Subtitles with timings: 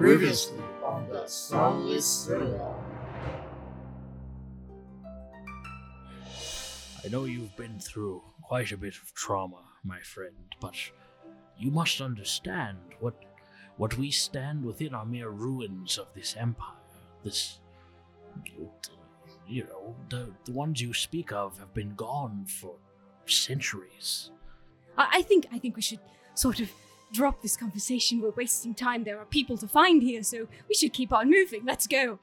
[0.00, 2.82] Previously on the Sunless Citadel.
[7.04, 10.74] I know you've been through quite a bit of trauma, my friend, but
[11.58, 13.14] you must understand what
[13.76, 16.80] what we stand within are mere ruins of this empire.
[17.22, 17.58] This
[19.46, 22.74] you know, the the ones you speak of have been gone for
[23.26, 24.30] centuries.
[24.96, 26.00] I, I think I think we should
[26.32, 26.70] sort of
[27.12, 28.20] drop this conversation.
[28.20, 29.04] We're wasting time.
[29.04, 31.64] There are people to find here, so we should keep on moving.
[31.64, 32.18] Let's go.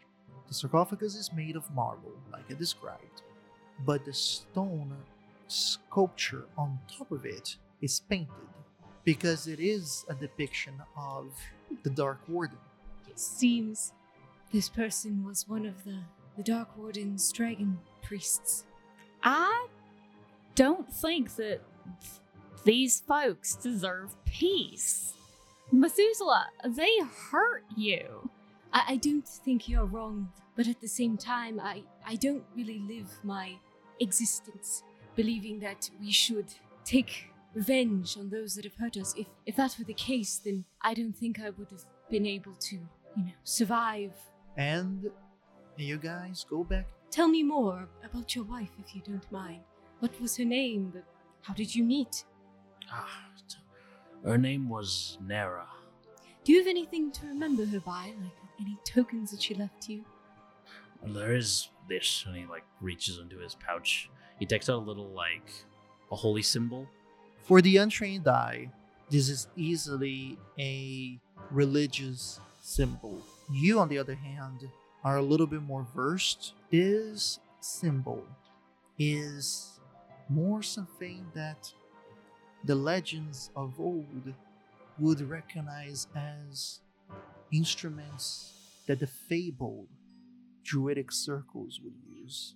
[0.47, 3.21] The sarcophagus is made of marble, like I described,
[3.85, 4.95] but the stone
[5.47, 8.33] sculpture on top of it is painted
[9.03, 11.25] because it is a depiction of
[11.83, 12.57] the Dark Warden.
[13.09, 13.93] It seems
[14.53, 15.99] this person was one of the
[16.37, 18.63] the Dark Warden's dragon priests.
[19.23, 19.67] I
[20.53, 21.61] don't think that
[22.63, 25.13] these folks deserve peace.
[25.71, 26.97] Methuselah, they
[27.31, 28.29] hurt you.
[28.73, 32.79] I, I don't think you're wrong, but at the same time, I, I don't really
[32.79, 33.53] live my
[33.99, 34.83] existence
[35.15, 36.53] believing that we should
[36.85, 39.13] take revenge on those that have hurt us.
[39.17, 42.53] If if that were the case, then I don't think I would have been able
[42.53, 44.13] to, you know, survive.
[44.55, 45.09] And
[45.77, 46.87] you guys go back.
[47.11, 49.61] Tell me more about your wife, if you don't mind.
[49.99, 50.93] What was her name?
[51.41, 52.25] How did you meet?
[52.91, 53.57] Ah, t-
[54.23, 55.67] her name was Nera.
[56.43, 60.03] Do you have anything to remember her by, like any tokens that she left you?
[61.01, 64.09] Well, there is this, and he like reaches into his pouch.
[64.39, 65.51] He takes out a little like
[66.11, 66.87] a holy symbol.
[67.43, 68.71] For the untrained eye,
[69.09, 71.19] this is easily a
[71.51, 73.21] religious symbol.
[73.51, 74.67] You, on the other hand,
[75.03, 76.53] are a little bit more versed.
[76.71, 78.25] This symbol
[78.99, 79.79] is
[80.29, 81.71] more something that
[82.63, 84.33] the legends of old
[84.99, 86.81] would recognize as
[87.51, 88.53] instruments
[88.87, 89.87] that the fabled
[90.63, 92.55] druidic circles would use.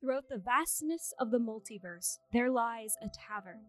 [0.00, 3.66] Throughout the vastness of the multiverse, there lies a tavern.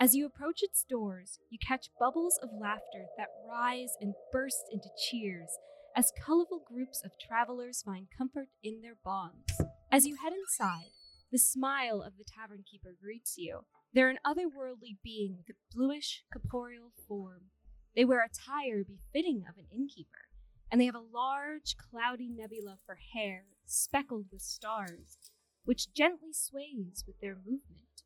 [0.00, 4.88] As you approach its doors, you catch bubbles of laughter that rise and burst into
[5.10, 5.58] cheers
[5.96, 9.60] as colorful groups of travelers find comfort in their bonds.
[9.90, 10.92] As you head inside,
[11.30, 13.60] the smile of the tavern keeper greets you.
[13.92, 17.50] They're an otherworldly being with a bluish, corporeal form.
[17.94, 20.28] They wear attire befitting of an innkeeper,
[20.70, 25.18] and they have a large, cloudy nebula for hair speckled with stars,
[25.64, 28.04] which gently sways with their movement.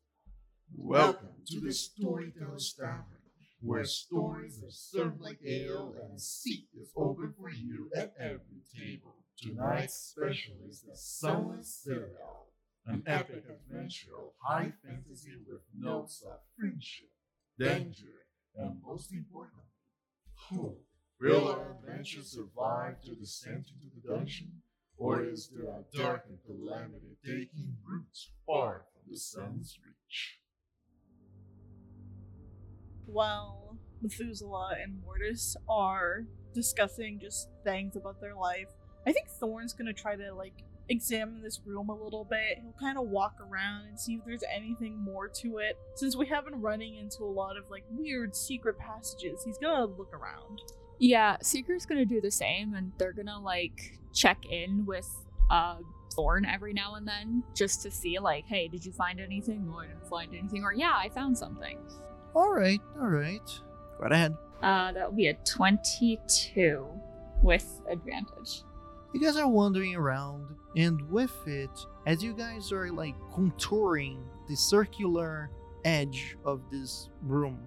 [0.75, 3.21] Welcome to the Storyteller's Tavern,
[3.61, 8.63] where stories are served like ale and a seat is open for you at every
[8.77, 9.15] table.
[9.37, 12.47] Tonight's special is the Sunless Citadel,
[12.85, 17.09] an epic adventure of high fantasy with notes of friendship,
[17.57, 19.63] danger, and most importantly,
[20.33, 20.83] hope.
[21.19, 24.61] Will our adventure survive to descent into the dungeon,
[24.97, 30.39] or is there a dark and calamity taking roots far from the sun's reach?
[33.13, 38.67] while Methuselah and Mortis are discussing just things about their life,
[39.07, 42.59] I think Thorn's gonna try to like examine this room a little bit.
[42.61, 45.77] He'll kind of walk around and see if there's anything more to it.
[45.95, 49.85] Since we have been running into a lot of like weird secret passages, he's gonna
[49.85, 50.61] look around.
[50.99, 55.09] Yeah, Seeker's gonna do the same, and they're gonna like check in with
[55.49, 55.77] uh
[56.15, 59.65] Thorn every now and then just to see like, hey, did you find anything?
[59.65, 60.63] No, I didn't find anything.
[60.63, 61.79] Or yeah, I found something.
[62.35, 63.41] All right, all right.
[63.45, 64.37] Go right ahead.
[64.61, 66.87] Uh, that would be a twenty-two
[67.41, 68.61] with advantage.
[69.13, 71.69] You guys are wandering around, and with it,
[72.07, 74.17] as you guys are like contouring
[74.49, 75.51] the circular
[75.85, 77.59] edge of this room,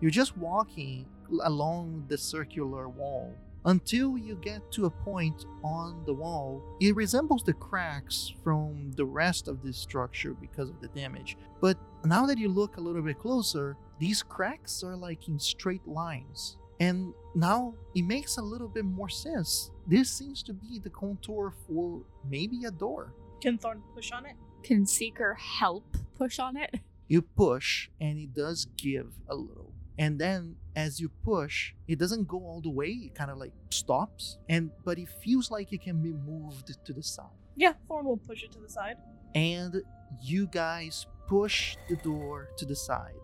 [0.00, 1.04] you're just walking
[1.42, 3.34] along the circular wall
[3.66, 6.62] until you get to a point on the wall.
[6.80, 11.36] It resembles the cracks from the rest of this structure because of the damage.
[11.60, 11.76] But
[12.06, 16.56] now that you look a little bit closer, these cracks are like in straight lines.
[16.80, 19.70] And now it makes a little bit more sense.
[19.86, 23.12] This seems to be the contour for maybe a door.
[23.40, 24.34] Can Thorn push on it?
[24.62, 26.80] Can Seeker help push on it?
[27.06, 29.72] You push and it does give a little.
[29.98, 33.52] And then as you push, it doesn't go all the way, it kind of like
[33.70, 34.38] stops.
[34.48, 37.26] And but it feels like it can be moved to the side.
[37.56, 38.96] Yeah, Thorn will push it to the side.
[39.34, 39.82] And
[40.22, 43.14] you guys push the door to the side,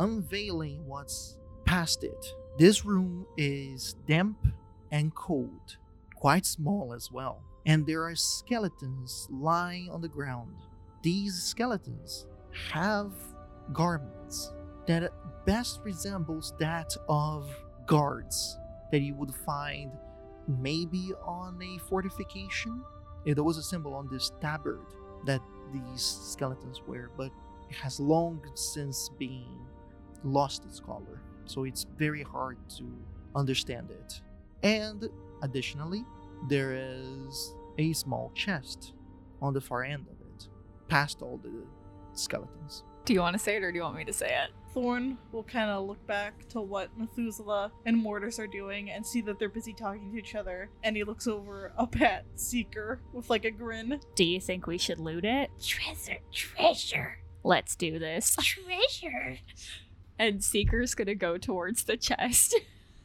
[0.00, 2.26] unveiling what's past it.
[2.58, 4.38] This room is damp
[4.90, 5.76] and cold,
[6.14, 7.42] quite small as well.
[7.66, 10.54] And there are skeletons lying on the ground.
[11.02, 12.26] These skeletons
[12.70, 13.12] have
[13.72, 14.52] garments,
[14.86, 15.12] that
[15.44, 17.50] best resembles that of
[17.86, 18.56] guards
[18.92, 19.90] that you would find
[20.46, 22.82] maybe on a fortification.
[23.26, 24.86] Eh, There was a symbol on this tabard
[25.26, 25.42] that
[25.72, 27.32] these skeletons wear, but
[27.68, 29.66] it has long since been
[30.22, 32.84] lost its color, so it's very hard to
[33.34, 34.20] understand it.
[34.62, 35.08] And
[35.42, 36.04] additionally,
[36.48, 38.92] there is a small chest
[39.42, 40.48] on the far end of it,
[40.88, 41.52] past all the
[42.14, 42.84] skeletons.
[43.04, 44.50] Do you want to say it or do you want me to say it?
[44.74, 49.20] Thorn will kind of look back to what Methuselah and Mortis are doing and see
[49.22, 50.68] that they're busy talking to each other.
[50.82, 54.00] And he looks over up at Seeker with like a grin.
[54.16, 55.50] Do you think we should loot it?
[55.62, 58.34] Treasure, treasure, Let's do this.
[58.42, 59.38] treasure.
[60.18, 62.58] And Seeker's gonna go towards the chest.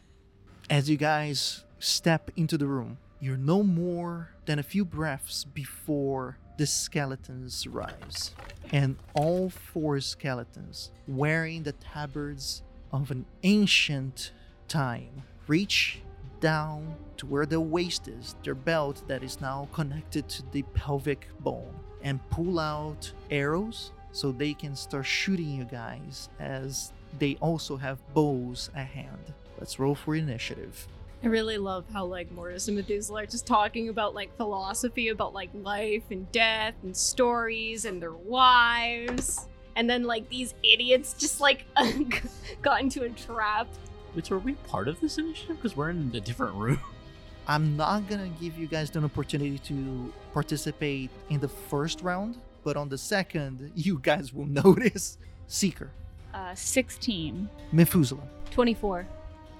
[0.69, 6.37] As you guys step into the room, you're no more than a few breaths before
[6.57, 8.33] the skeletons rise.
[8.71, 14.31] And all four skeletons, wearing the tabards of an ancient
[14.67, 15.99] time, reach
[16.39, 21.27] down to where the waist is, their belt that is now connected to the pelvic
[21.41, 27.77] bone, and pull out arrows so they can start shooting you guys as they also
[27.77, 29.33] have bows at hand.
[29.57, 30.87] Let's roll for initiative.
[31.23, 35.33] I really love how like Mortis and Methuselah are just talking about like philosophy about
[35.33, 39.47] like life and death and stories and their wives.
[39.75, 41.65] And then like these idiots just like
[42.61, 43.67] got into a trap.
[44.15, 45.57] Wait, so are we part of this initiative?
[45.57, 46.79] Because we're in a different room.
[47.47, 52.77] I'm not gonna give you guys an opportunity to participate in the first round, but
[52.77, 55.17] on the second, you guys will notice
[55.47, 55.91] Seeker,
[56.33, 57.49] Uh, 16.
[57.71, 59.07] Methuselah, 24.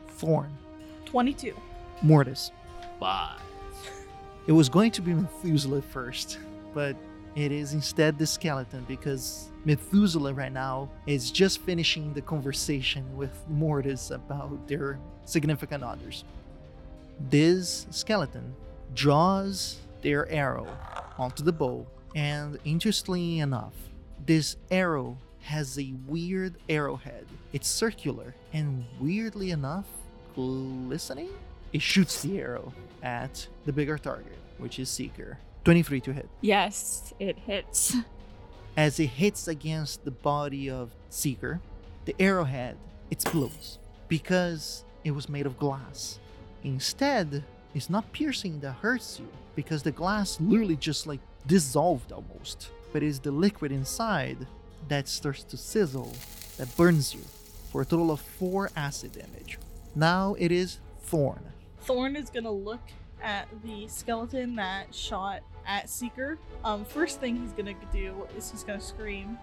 [0.08, 0.58] Thorn,
[1.06, 1.56] 22.
[2.02, 2.52] Mortis.
[3.00, 3.36] Bye.
[4.48, 6.40] It was going to be Methuselah first,
[6.74, 6.96] but
[7.36, 13.32] it is instead the skeleton because Methuselah right now is just finishing the conversation with
[13.48, 16.24] Mortis about their significant others.
[17.30, 18.56] This skeleton
[18.96, 20.68] draws their arrow
[21.18, 21.86] onto the bow,
[22.16, 23.74] and interestingly enough,
[24.26, 27.26] this arrow has a weird arrowhead.
[27.54, 29.86] It's circular, and weirdly enough,
[30.36, 31.30] glistening?
[31.74, 32.74] It shoots the arrow
[33.04, 35.38] at the bigger target, which is Seeker.
[35.64, 36.30] 23 to hit.
[36.42, 37.96] Yes, it hits.
[38.78, 41.60] As it hits against the body of Seeker,
[42.06, 42.78] the arrowhead
[43.12, 43.78] explodes
[44.08, 46.20] because it was made of glass.
[46.64, 52.70] Instead, it's not piercing that hurts you because the glass literally just like dissolved almost,
[52.94, 54.48] but it's the liquid inside
[54.88, 56.14] that starts to sizzle
[56.58, 57.22] that burns you
[57.72, 59.58] for a total of 4 acid damage.
[59.96, 61.42] Now it is Thorn.
[61.82, 62.82] Thorn is gonna look
[63.22, 66.38] at the skeleton that shot at Seeker.
[66.64, 69.38] Um, first thing he's gonna do is he's gonna scream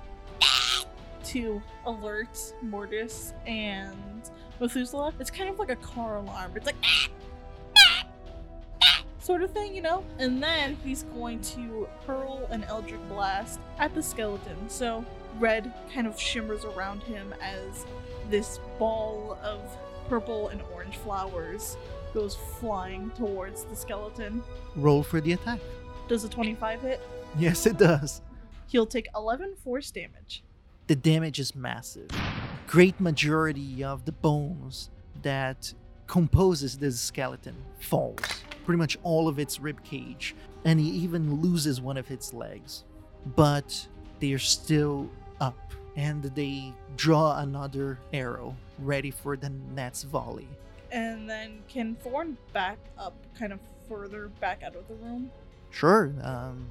[1.25, 4.31] to alert Mortis and
[4.61, 5.15] Methuselah.
[5.21, 6.53] It's kind of like a car alarm.
[6.57, 6.77] It's like
[9.29, 10.03] sort of thing, you know?
[10.19, 14.57] And then he's going to hurl an Eldritch Blast at the skeleton.
[14.71, 15.05] So
[15.39, 17.87] red kind of shimmers around him as
[18.31, 19.61] this ball of
[20.09, 21.77] purple and orange flowers
[22.15, 24.43] goes flying towards the skeleton.
[24.77, 25.61] Roll for the attack.
[26.09, 27.01] Does a 25 hit?
[27.39, 28.23] Yes, it does.
[28.69, 30.43] He'll take 11 force damage.
[30.87, 32.09] the damage is massive.
[32.67, 34.91] Great majority of the bones
[35.23, 35.73] that
[36.07, 38.17] composes this skeleton falls.
[38.65, 42.85] Pretty much all of its rib cage, and he even loses one of its legs.
[43.37, 43.87] But
[44.21, 45.09] they are still
[45.41, 45.57] up,
[45.97, 50.49] and they draw another arrow, ready for the next volley.
[50.91, 55.31] And then can Thorn back up kind of further back out of the room?
[55.71, 56.67] Sure, um,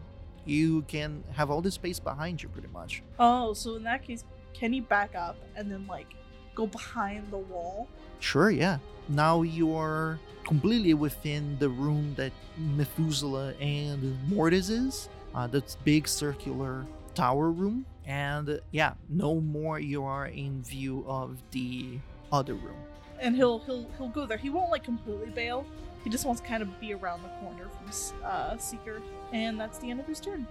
[0.46, 3.04] you can have all the space behind you, pretty much.
[3.20, 4.24] Oh, so in that case,
[4.54, 6.14] can he back up and then like
[6.56, 7.88] go behind the wall?
[8.20, 8.80] Sure, yeah.
[9.10, 15.10] Now you are completely within the room that Methuselah and Mortis is.
[15.36, 16.86] Uh, that's big circular
[17.18, 17.86] tower room.
[18.06, 22.00] And yeah, no more you are in view of the
[22.32, 22.78] other room.
[23.20, 24.38] And he'll he'll he'll go there.
[24.38, 25.66] He won't like completely bail.
[26.04, 29.02] He just wants to kind of be around the corner from uh, Seeker,
[29.34, 30.48] and that's the end of his turn.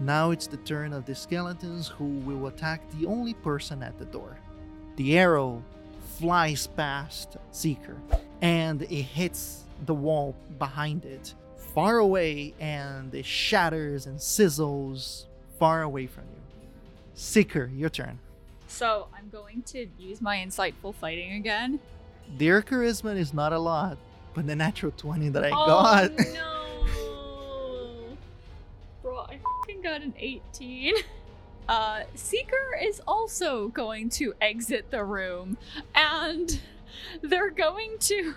[0.00, 4.04] Now it's the turn of the skeletons who will attack the only person at the
[4.06, 4.36] door.
[4.96, 5.62] The arrow
[6.18, 7.96] flies past Seeker
[8.42, 11.34] and it hits the wall behind it,
[11.74, 15.26] far away, and it shatters and sizzles
[15.60, 16.40] far away from you.
[17.14, 18.18] Seeker, your turn.
[18.66, 21.78] So I'm going to use my insightful fighting again.
[22.38, 23.98] Their charisma is not a lot,
[24.34, 26.12] but the natural 20 that I oh got.
[26.18, 28.16] no!
[29.02, 30.94] Bro, I fucking got an 18.
[31.68, 35.56] Uh, Seeker is also going to exit the room,
[35.94, 36.58] and
[37.22, 38.34] they're going to.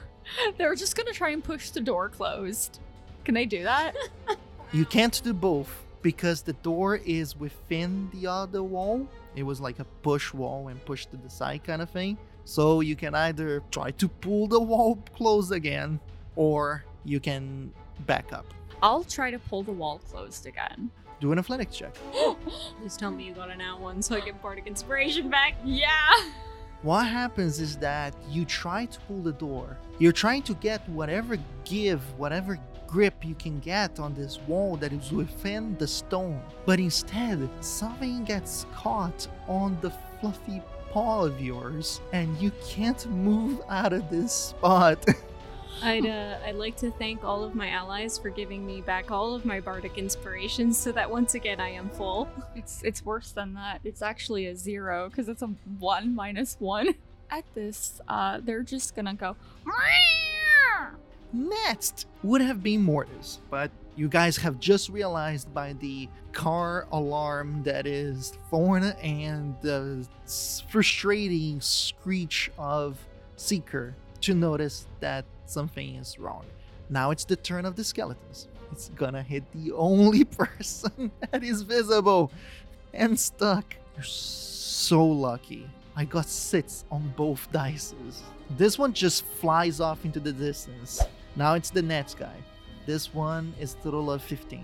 [0.57, 2.79] They're just gonna try and push the door closed.
[3.25, 3.95] Can they do that?
[4.71, 9.07] You can't do both because the door is within the other wall.
[9.35, 12.17] It was like a push wall and push to the side kind of thing.
[12.45, 15.99] So you can either try to pull the wall closed again
[16.35, 17.73] or you can
[18.05, 18.45] back up.
[18.81, 20.91] I'll try to pull the wall closed again.
[21.21, 21.95] Do an athletics check.
[22.79, 25.55] Please tell me you got an out one so I get bardic inspiration back.
[25.63, 25.87] Yeah.
[26.81, 29.77] What happens is that you try to pull the door.
[29.99, 32.59] You're trying to get whatever give, whatever
[32.93, 36.39] grip you can get on this wall that is within the stone.
[36.67, 43.59] But instead, something gets caught on the fluffy paw of yours, and you can't move
[43.67, 45.03] out of this spot.
[45.81, 49.33] I'd uh, I'd like to thank all of my allies for giving me back all
[49.33, 52.29] of my bardic inspirations so that once again I am full.
[52.55, 53.81] It's it's worse than that.
[53.83, 55.47] It's actually a zero because it's a
[55.79, 56.93] one minus one.
[57.31, 59.35] At this, uh, they're just gonna go.
[61.33, 67.63] Next would have been Mortis, but you guys have just realized by the car alarm
[67.63, 70.07] that is Thorn and the
[70.69, 72.99] frustrating screech of
[73.35, 76.45] Seeker to notice that something is wrong.
[76.89, 78.47] Now it's the turn of the skeletons.
[78.71, 82.31] It's gonna hit the only person that is visible
[82.93, 83.75] and stuck.
[83.95, 85.67] You're so lucky.
[85.95, 88.21] I got six on both dices.
[88.51, 91.01] This one just flies off into the distance.
[91.35, 92.35] Now it's the next guy.
[92.85, 94.63] This one is total of 15.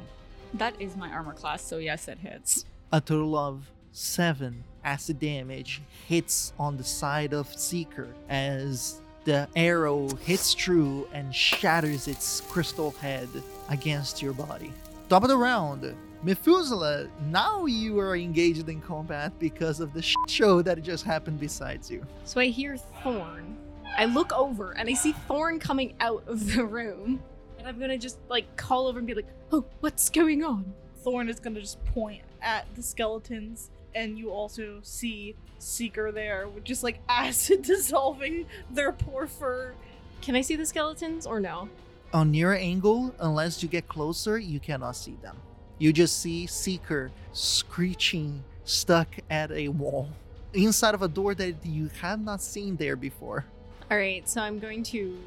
[0.55, 2.65] That is my armor class, so yes, it hits.
[2.91, 10.07] A total of 7 acid damage hits on the side of Seeker as the arrow
[10.23, 13.29] hits true and shatters its crystal head
[13.69, 14.71] against your body.
[15.07, 20.17] Top of the round, Methuselah, now you are engaged in combat because of the shit
[20.27, 22.05] show that just happened besides you.
[22.25, 23.57] So I hear Thorn.
[23.97, 27.21] I look over and I see Thorn coming out of the room.
[27.57, 30.73] And I'm gonna just like call over and be like, oh, what's going on?
[31.03, 36.63] Thorn is gonna just point at the skeletons, and you also see Seeker there with
[36.63, 39.73] just like acid dissolving their poor fur.
[40.21, 41.69] Can I see the skeletons or no?
[42.13, 45.37] On near angle, unless you get closer, you cannot see them.
[45.77, 50.09] You just see Seeker screeching, stuck at a wall,
[50.53, 53.45] inside of a door that you have not seen there before.
[53.91, 55.17] Alright, so I'm going to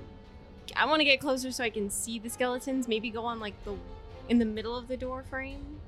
[0.76, 2.86] I wanna get closer so I can see the skeletons.
[2.86, 3.74] Maybe go on like the
[4.28, 5.80] in the middle of the door frame.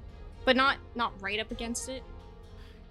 [0.44, 2.02] But not not right up against it.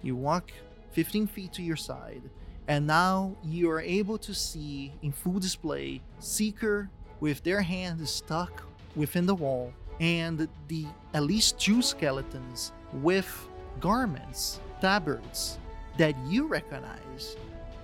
[0.02, 0.52] You walk
[0.92, 2.22] 15 feet to your side,
[2.68, 6.88] and now you are able to see in full display Seeker
[7.20, 8.64] with their hand stuck
[8.96, 13.48] within the wall, and the at least two skeletons with
[13.80, 15.58] garments, tabards
[15.98, 17.36] that you recognize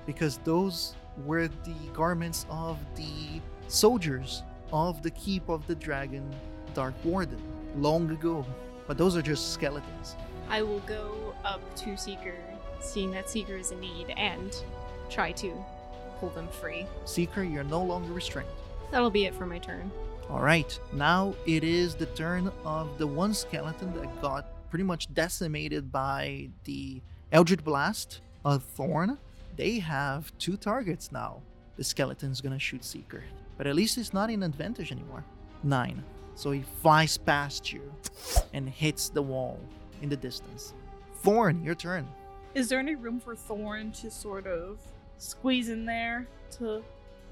[0.07, 6.35] because those were the garments of the soldiers of the Keep of the Dragon
[6.75, 7.41] Dark Warden
[7.77, 8.45] long ago.
[8.87, 10.17] But those are just skeletons.
[10.49, 12.35] I will go up to Seeker,
[12.81, 14.57] seeing that Seeker is in need, and
[15.09, 15.53] try to
[16.19, 16.87] pull them free.
[17.05, 18.49] Seeker, you're no longer restrained.
[18.91, 19.91] That'll be it for my turn.
[20.29, 25.13] All right, now it is the turn of the one skeleton that got pretty much
[25.13, 27.01] decimated by the
[27.33, 29.19] Eldritch Blast of Thorn.
[29.57, 31.43] They have two targets now.
[31.77, 33.25] The skeleton's gonna shoot Seeker,
[33.57, 35.25] but at least it's not in advantage anymore.
[35.63, 36.03] Nine.
[36.35, 37.83] So he flies past you
[38.53, 39.59] and hits the wall
[40.03, 40.75] in the distance.
[41.23, 42.07] Thorn, your turn.
[42.55, 44.79] Is there any room for Thorn to sort of
[45.19, 46.27] squeeze in there
[46.59, 46.83] to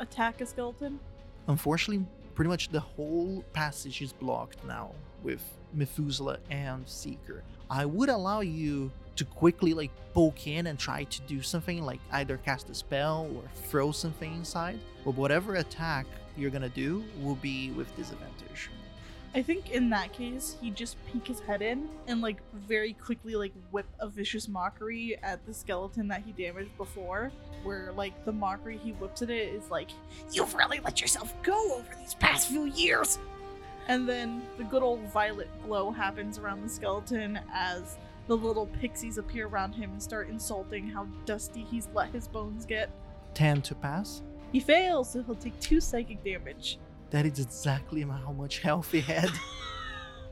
[0.00, 1.00] attack a skeleton?
[1.46, 7.42] Unfortunately, pretty much the whole passage is blocked now with Methuselah and Seeker.
[7.70, 12.00] I would allow you to quickly like poke in and try to do something like
[12.12, 16.06] either cast a spell or throw something inside, but whatever attack
[16.36, 18.70] you're gonna do will be with disadvantage.
[19.34, 23.34] I think in that case, he just peek his head in and like very quickly
[23.36, 27.30] like whip a vicious mockery at the skeleton that he damaged before.
[27.62, 29.90] Where like the mockery he whips at it is like,
[30.32, 33.18] You've really let yourself go over these past few years.
[33.88, 37.96] and then the good old violet glow happens around the skeleton as
[38.28, 42.64] the little pixies appear around him and start insulting how dusty he's let his bones
[42.66, 42.90] get.
[43.34, 44.22] 10 to pass.
[44.52, 46.78] He fails, so he'll take two psychic damage.
[47.10, 49.30] That is exactly how much health he had.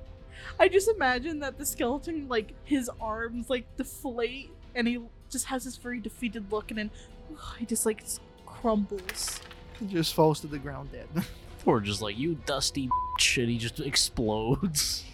[0.61, 5.01] I just imagine that the skeleton, like, his arms, like, deflate, and he
[5.31, 6.91] just has this very defeated look, and then
[7.59, 8.05] he just, like,
[8.45, 9.41] crumbles.
[9.81, 11.09] he just falls to the ground dead.
[11.65, 12.89] Or just like, you dusty
[13.19, 15.05] bitch, and he just explodes.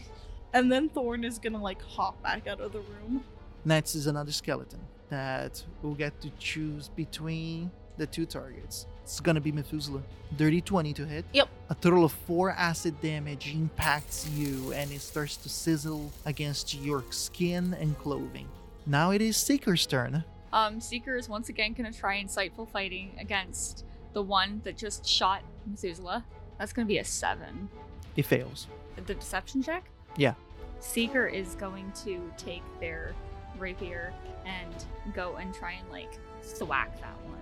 [0.53, 3.25] And then Thorn is gonna, like, hop back out of the room.
[3.65, 8.87] Next is another skeleton that will get to choose between the two targets.
[9.03, 10.03] It's gonna be Methuselah.
[10.37, 11.25] Dirty 20 to hit.
[11.33, 11.49] Yep.
[11.71, 17.05] A total of 4 acid damage impacts you and it starts to sizzle against your
[17.11, 18.49] skin and clothing.
[18.87, 20.25] Now it is Seeker's turn.
[20.53, 25.43] Um, Seeker is once again gonna try insightful fighting against the one that just shot
[25.67, 26.25] Methuselah.
[26.59, 27.69] That's gonna be a seven.
[28.17, 28.67] It fails.
[28.97, 29.85] The deception check?
[30.17, 30.35] Yeah.
[30.81, 33.15] Seeker is going to take their
[33.59, 34.13] rapier
[34.45, 37.39] and go and try and like thwack that one.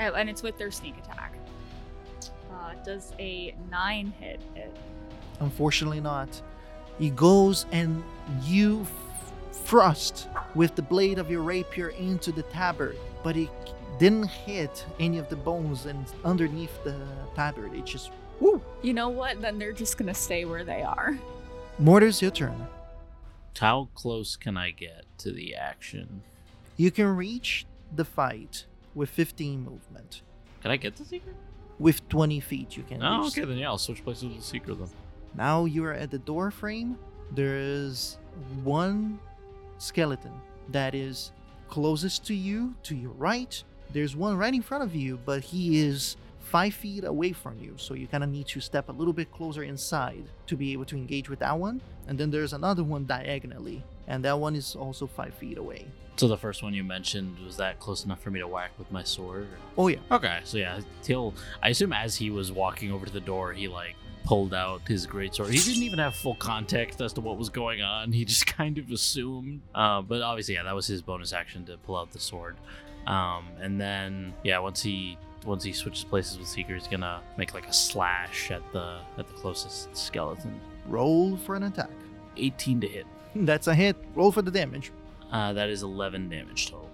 [0.00, 1.32] Oh, and it's with their sneak attack.
[2.52, 4.74] Uh, does a nine hit it?
[5.40, 6.28] Unfortunately, not.
[6.98, 8.02] He goes and
[8.42, 13.50] you f- thrust with the blade of your rapier into the tabard, but it
[13.98, 16.96] didn't hit any of the bones and underneath the
[17.34, 17.74] tabard.
[17.74, 18.10] It just
[18.40, 18.62] woo.
[18.82, 19.40] You know what?
[19.42, 21.18] Then they're just gonna stay where they are.
[21.78, 22.66] Mortis your turn.
[23.58, 26.22] How close can I get to the action?
[26.76, 30.22] You can reach the fight with 15 movement.
[30.62, 31.34] Can I get the Seeker?
[31.78, 33.32] With 20 feet, you can Oh, reach.
[33.38, 34.88] okay, then yeah, I'll switch places with the Seeker then.
[35.34, 36.98] Now you are at the door frame.
[37.32, 38.18] There is
[38.62, 39.18] one
[39.78, 40.32] skeleton
[40.70, 41.32] that is
[41.68, 43.62] closest to you, to your right.
[43.92, 46.16] There's one right in front of you, but he is
[46.56, 47.74] five feet away from you.
[47.76, 50.86] So you kind of need to step a little bit closer inside to be able
[50.86, 51.82] to engage with that one.
[52.08, 55.84] And then there's another one diagonally, and that one is also five feet away.
[56.16, 58.90] So the first one you mentioned was that close enough for me to whack with
[58.90, 59.48] my sword?
[59.76, 59.98] Oh, yeah.
[60.10, 61.34] Okay, so yeah, he'll.
[61.62, 63.94] I assume as he was walking over to the door, he like
[64.24, 65.50] pulled out his greatsword.
[65.50, 68.12] He didn't even have full context as to what was going on.
[68.12, 69.60] He just kind of assumed.
[69.74, 72.56] Uh, but obviously, yeah, that was his bonus action to pull out the sword.
[73.06, 77.54] Um, and then yeah, once he once he switches places with Seeker, he's gonna make
[77.54, 80.60] like a slash at the at the closest skeleton.
[80.86, 81.90] Roll for an attack.
[82.36, 83.06] 18 to hit.
[83.34, 83.96] That's a hit.
[84.14, 84.92] Roll for the damage.
[85.32, 86.88] Uh, that is 11 damage total.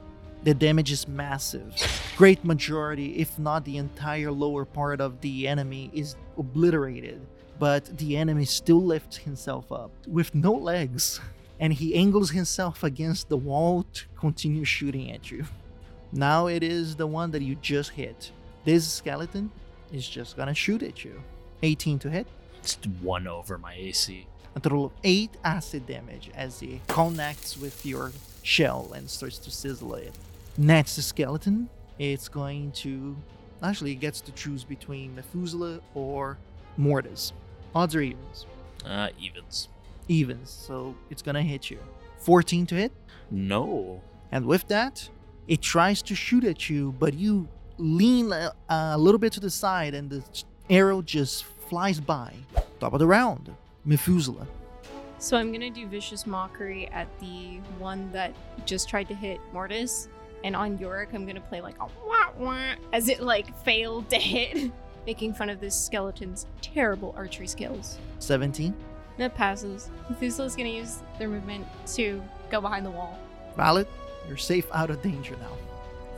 [0.45, 1.75] The damage is massive.
[2.17, 7.21] Great majority, if not the entire lower part of the enemy, is obliterated.
[7.59, 11.21] But the enemy still lifts himself up with no legs.
[11.61, 15.45] And he angles himself against the wall to continue shooting at you.
[16.11, 18.33] Now it is the one that you just hit.
[18.65, 19.51] This skeleton
[19.93, 21.23] is just gonna shoot at you.
[21.63, 22.27] 18 to hit.
[22.61, 24.27] It's one over my AC.
[24.55, 29.51] A total of 8 acid damage as he connects with your shell and starts to
[29.51, 30.15] sizzle it.
[30.57, 31.69] Next, the skeleton.
[31.99, 33.17] It's going to.
[33.63, 36.39] Actually, it gets to choose between Methuselah or
[36.77, 37.33] Mortis.
[37.75, 38.47] Odds or evens?
[38.85, 39.69] Uh, evens.
[40.09, 41.79] Evens, so it's gonna hit you.
[42.19, 42.93] 14 to hit.
[43.31, 44.03] No.
[44.31, 45.09] And with that,
[45.49, 47.49] it tries to shoot at you, but you
[47.83, 50.23] lean a, a little bit to the side and the
[50.71, 52.33] arrow just flies by.
[52.81, 54.47] Top of the round, Methuselah.
[55.19, 58.33] So I'm gonna do vicious mockery at the one that
[58.67, 60.09] just tried to hit Mortis,
[60.43, 64.17] and on Yorick I'm gonna play like a wah wah as it like failed to
[64.17, 64.73] hit,
[65.07, 67.99] making fun of this skeleton's terrible archery skills.
[68.19, 68.75] 17.
[69.19, 69.91] That passes.
[70.09, 73.19] Methuselah's gonna use their movement to go behind the wall.
[73.57, 73.87] Valid.
[74.29, 75.57] You're safe out of danger now.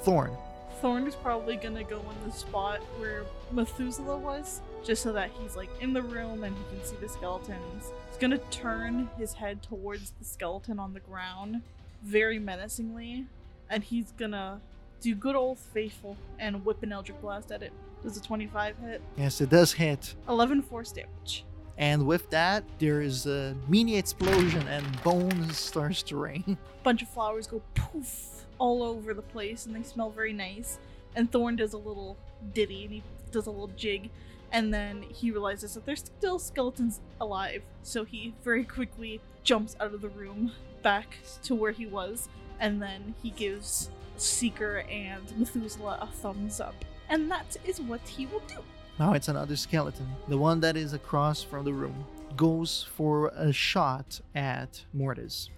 [0.01, 0.37] Thorn.
[0.85, 5.57] Thorn is probably gonna go in the spot where Methuselah was, just so that he's
[5.57, 7.91] like in the room and he can see the skeletons.
[8.11, 11.63] He's gonna turn his head towards the skeleton on the ground,
[12.03, 13.25] very menacingly,
[13.71, 14.61] and he's gonna
[15.01, 17.73] do good old faithful and whip an Eldritch Blast at it.
[18.03, 19.01] Does a 25 hit?
[19.17, 20.15] Yes, it does hit.
[20.29, 21.47] 11 force damage.
[21.79, 26.59] And with that, there is a mini explosion and bones starts to rain.
[26.83, 30.79] bunch of flowers go poof all over the place and they smell very nice.
[31.17, 32.17] And Thorn does a little
[32.53, 34.11] ditty and he does a little jig.
[34.53, 37.63] And then he realizes that there's still skeletons alive.
[37.83, 42.29] So he very quickly jumps out of the room back to where he was.
[42.61, 46.75] And then he gives Seeker and Methuselah a thumbs up.
[47.09, 48.59] And that is what he will do.
[48.99, 50.07] Now it's another skeleton.
[50.29, 52.05] The one that is across from the room
[52.37, 55.51] goes for a shot at Mortis.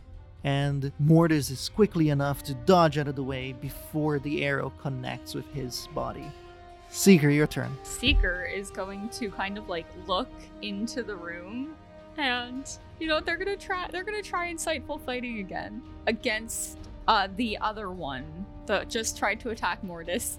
[0.46, 5.34] And Mortis is quickly enough to dodge out of the way before the arrow connects
[5.34, 6.30] with his body.
[6.88, 7.76] Seeker, your turn.
[7.82, 10.30] Seeker is going to kind of like look
[10.62, 11.74] into the room
[12.16, 16.78] and you know they're gonna try they're gonna try insightful fighting again against
[17.08, 20.38] uh the other one that just tried to attack Mortis.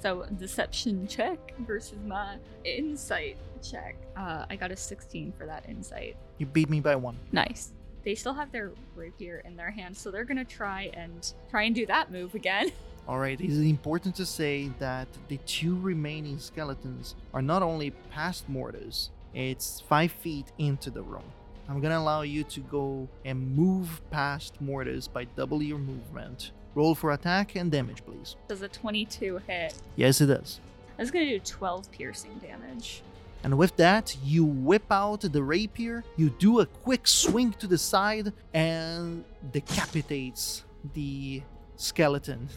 [0.00, 3.96] So deception check versus my insight check.
[4.16, 6.16] Uh I got a 16 for that insight.
[6.36, 7.16] You beat me by one.
[7.32, 7.72] Nice.
[8.06, 11.74] They still have their rapier in their hand, so they're gonna try and try and
[11.74, 12.70] do that move again.
[13.08, 18.48] Alright, it is important to say that the two remaining skeletons are not only past
[18.48, 21.24] Mortis, it's five feet into the room.
[21.68, 26.52] I'm gonna allow you to go and move past Mortis by double your movement.
[26.76, 28.36] Roll for attack and damage, please.
[28.46, 29.74] Does a 22 hit?
[29.96, 30.60] Yes, it does.
[30.96, 33.02] That's gonna do 12 piercing damage.
[33.46, 37.78] And with that, you whip out the rapier, you do a quick swing to the
[37.78, 41.44] side, and decapitates the
[41.76, 42.48] skeleton.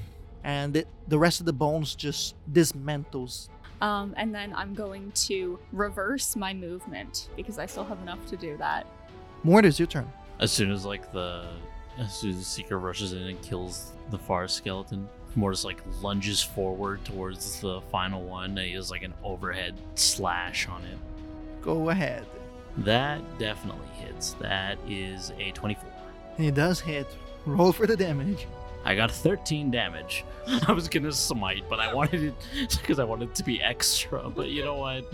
[0.43, 3.49] And it, the rest of the bones just dismantles.
[3.81, 8.35] Um, and then I'm going to reverse my movement because I still have enough to
[8.35, 8.87] do that.
[9.43, 10.11] Mortis, your turn.
[10.39, 11.45] As soon as like the
[11.99, 16.41] as soon as the seeker rushes in and kills the far skeleton, Mortis like lunges
[16.41, 18.57] forward towards the final one.
[18.57, 20.97] He does like an overhead slash on it.
[21.61, 22.25] Go ahead.
[22.79, 24.33] That definitely hits.
[24.33, 25.83] That is a 24.
[26.37, 27.07] It does hit.
[27.45, 28.47] Roll for the damage.
[28.85, 30.23] I got 13 damage.
[30.67, 32.49] I was gonna smite, but I wanted it
[32.81, 34.29] because I wanted it to be extra.
[34.29, 35.05] But you know what?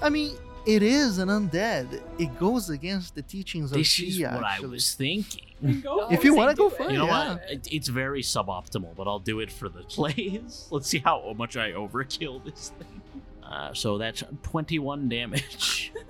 [0.00, 2.00] I mean, it is an undead.
[2.18, 5.47] It goes against the teachings of This is Shia, what I was thinking.
[5.62, 7.32] If you want to go for it, You know yeah.
[7.34, 7.50] what?
[7.50, 10.68] It, it's very suboptimal, but I'll do it for the plays.
[10.70, 13.02] Let's see how much I overkill this thing.
[13.42, 15.92] Uh, so that's 21 damage.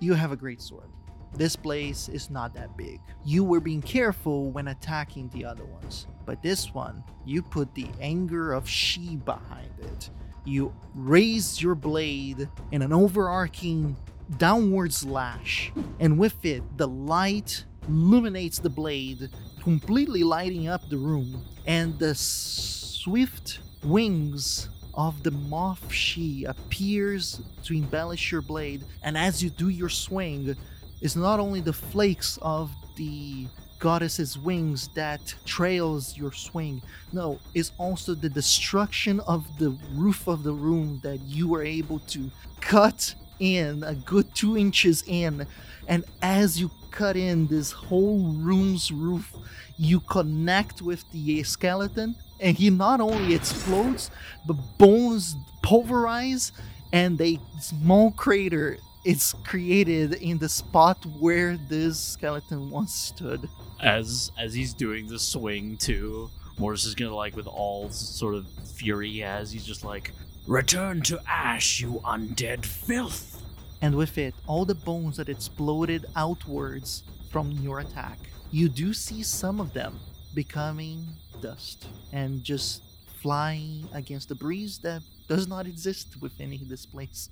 [0.00, 0.88] You have a great sword.
[1.34, 3.00] This place is not that big.
[3.24, 7.86] You were being careful when attacking the other ones, but this one, you put the
[8.00, 10.10] anger of she behind it.
[10.44, 13.96] You raised your blade in an overarching
[14.36, 19.30] downward slash, and with it, the light illuminates the blade,
[19.62, 27.74] completely lighting up the room, and the swift wings of the moth she appears to
[27.74, 30.56] embellish your blade, and as you do your swing,
[31.00, 33.46] it's not only the flakes of the
[33.78, 36.80] goddess's wings that trails your swing.
[37.12, 41.98] No, it's also the destruction of the roof of the room that you were able
[41.98, 45.46] to cut in a good two inches in.
[45.86, 49.34] And as you cut in this whole room's roof,
[49.76, 54.10] you connect with the skeleton, and he not only explodes,
[54.46, 56.52] but bones pulverize,
[56.92, 63.48] and a small crater is created in the spot where this skeleton once stood.
[63.82, 68.46] as as he's doing the swing too, Mortis is gonna like with all sort of
[68.64, 70.12] fury he has, he's just like,
[70.46, 73.42] Return to ash, you undead filth.
[73.84, 78.16] And with it, all the bones that exploded outwards from your attack.
[78.50, 80.00] You do see some of them
[80.34, 81.04] becoming
[81.42, 82.80] dust and just
[83.20, 87.28] flying against the breeze that does not exist within this place.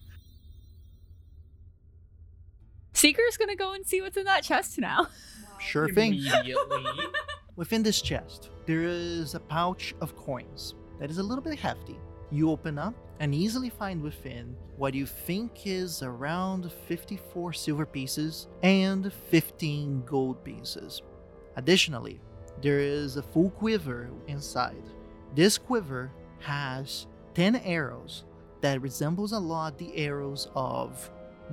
[2.92, 5.06] Seeker's gonna go and see what's in that chest now.
[5.58, 6.14] Sure thing.
[6.14, 6.84] Immediately.
[7.56, 11.96] Within this chest, there is a pouch of coins that is a little bit hefty.
[12.32, 18.48] You open up and easily find within what you think is around 54 silver pieces
[18.64, 21.02] and 15 gold pieces.
[21.54, 22.20] Additionally,
[22.60, 24.82] there is a full quiver inside.
[25.36, 28.24] This quiver has 10 arrows
[28.60, 31.08] that resembles a lot the arrows of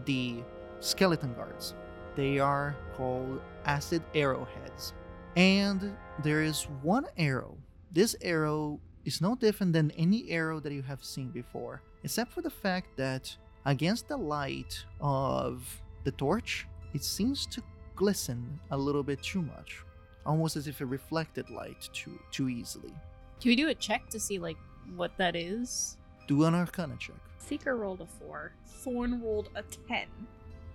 [0.05, 0.37] the
[0.79, 1.75] skeleton guards.
[2.15, 4.93] They are called acid arrowheads.
[5.35, 7.59] And there is one arrow.
[7.91, 8.79] This arrow
[9.09, 12.95] is no different than any arrow that you have seen before, except for the fact
[12.95, 17.59] that against the light of the torch, it seems to
[17.95, 19.83] glisten a little bit too much,
[20.27, 22.93] almost as if it reflected light too too easily.
[23.41, 24.57] Can we do a check to see like
[24.95, 25.97] what that is?
[26.27, 27.21] Do an Arcana check.
[27.39, 28.53] Seeker rolled a four.
[28.83, 30.07] Thorn rolled a 10.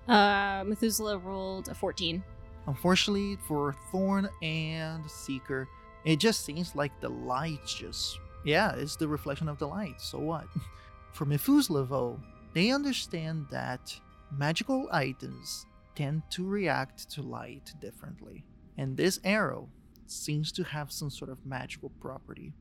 [0.08, 2.22] Uh, Methuselah rolled a 14.
[2.66, 5.68] Unfortunately for Thorn and Seeker,
[6.04, 10.00] it just seems like the light just yeah, it's the reflection of the light.
[10.00, 10.46] So what?
[11.12, 12.20] For Methuselah though,
[12.52, 13.94] they understand that
[14.36, 18.44] magical items tend to react to light differently.
[18.76, 19.68] And this arrow
[20.06, 22.52] seems to have some sort of magical property.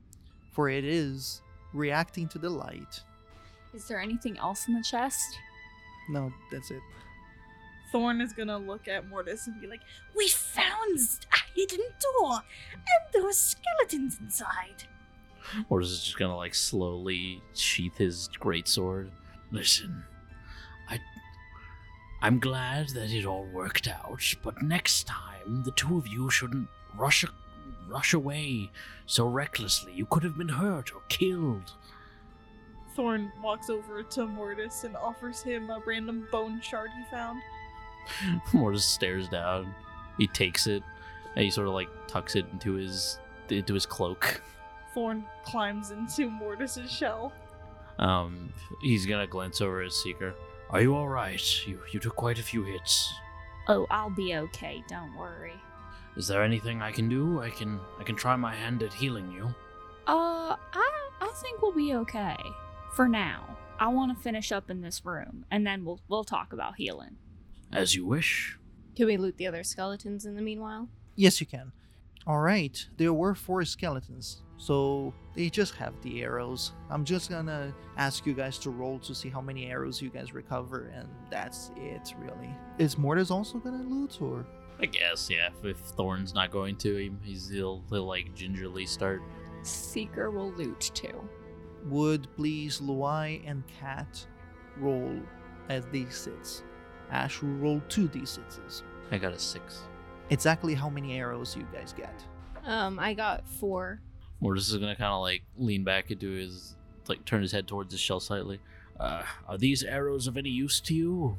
[0.52, 1.42] For it is
[1.74, 3.02] reacting to the light.
[3.74, 5.26] Is there anything else in the chest?
[6.10, 6.82] No, that's it.
[7.92, 9.82] Thorn is gonna look at Mortis and be like,
[10.16, 12.34] We found a hidden door,
[12.74, 14.84] and there were skeletons inside.
[15.70, 19.12] Or is it just gonna like slowly sheath his great sword.
[19.52, 20.04] Listen,
[20.90, 21.00] I
[22.22, 26.68] I'm glad that it all worked out, but next time the two of you shouldn't
[26.96, 27.28] rush a,
[27.88, 28.72] rush away
[29.06, 29.94] so recklessly.
[29.94, 31.74] You could have been hurt or killed.
[32.96, 37.42] Thorn walks over to Mortis and offers him a random bone shard he found.
[38.54, 39.74] Mortis stares down.
[40.18, 40.84] He takes it
[41.36, 44.42] and he sort of like tucks it into his into his cloak.
[44.94, 47.34] Thorn climbs into Mortis's shell.
[48.00, 48.52] Um,
[48.82, 50.34] he's gonna glance over at Seeker.
[50.70, 51.68] Are you all right?
[51.68, 53.14] You you took quite a few hits.
[53.68, 54.84] Oh, I'll be okay.
[54.88, 55.54] Don't worry.
[56.16, 57.42] Is there anything I can do?
[57.42, 59.54] I can I can try my hand at healing you.
[60.08, 62.38] Uh, I I think we'll be okay
[62.94, 63.58] for now.
[63.80, 67.18] I want to finish up in this room, and then we'll we'll talk about healing.
[67.72, 68.58] As you wish.
[68.96, 70.88] Can we loot the other skeletons in the meanwhile?
[71.16, 71.72] Yes, you can.
[72.28, 76.72] All right, there were four skeletons, so they just have the arrows.
[76.90, 80.34] I'm just gonna ask you guys to roll to see how many arrows you guys
[80.34, 82.50] recover, and that's it, really.
[82.78, 84.46] Is Mortis also gonna loot, or
[84.80, 85.50] I guess, yeah.
[85.60, 89.22] If, if Thorn's not going to, he, he's he'll, he'll like gingerly start.
[89.64, 91.28] Seeker will loot too.
[91.88, 94.26] would please Luai and Cat
[94.78, 95.14] roll
[95.68, 96.64] as d6?
[97.12, 98.84] Ash will roll two d6s.
[99.12, 99.82] I got a six.
[100.30, 102.24] Exactly how many arrows you guys get?
[102.66, 104.00] Um, I got four.
[104.44, 106.76] Mortis is gonna kind of like lean back into his,
[107.08, 108.60] like turn his head towards his shell slightly.
[109.00, 111.38] Uh, are these arrows of any use to you?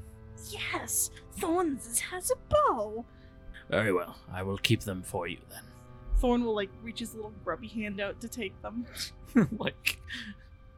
[0.50, 3.04] Yes, Thorns has a bow.
[3.68, 4.16] Very well.
[4.32, 5.62] I will keep them for you then.
[6.16, 8.86] Thorn will like reach his little grubby hand out to take them.
[9.58, 9.98] like,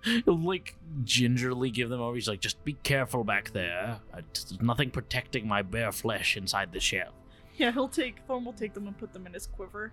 [0.03, 2.17] he'll like gingerly give them over.
[2.17, 4.01] He's like, just be careful back there.
[4.12, 7.12] There's nothing protecting my bare flesh inside the shell.
[7.57, 9.93] Yeah, he'll take Thorn will take them and put them in his quiver.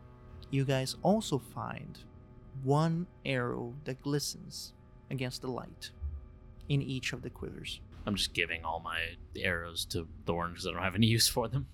[0.49, 1.99] You guys also find
[2.61, 4.73] one arrow that glistens
[5.09, 5.91] against the light
[6.69, 7.79] in each of the quivers.
[8.05, 8.99] I'm just giving all my
[9.37, 11.67] arrows to Thorn because I don't have any use for them.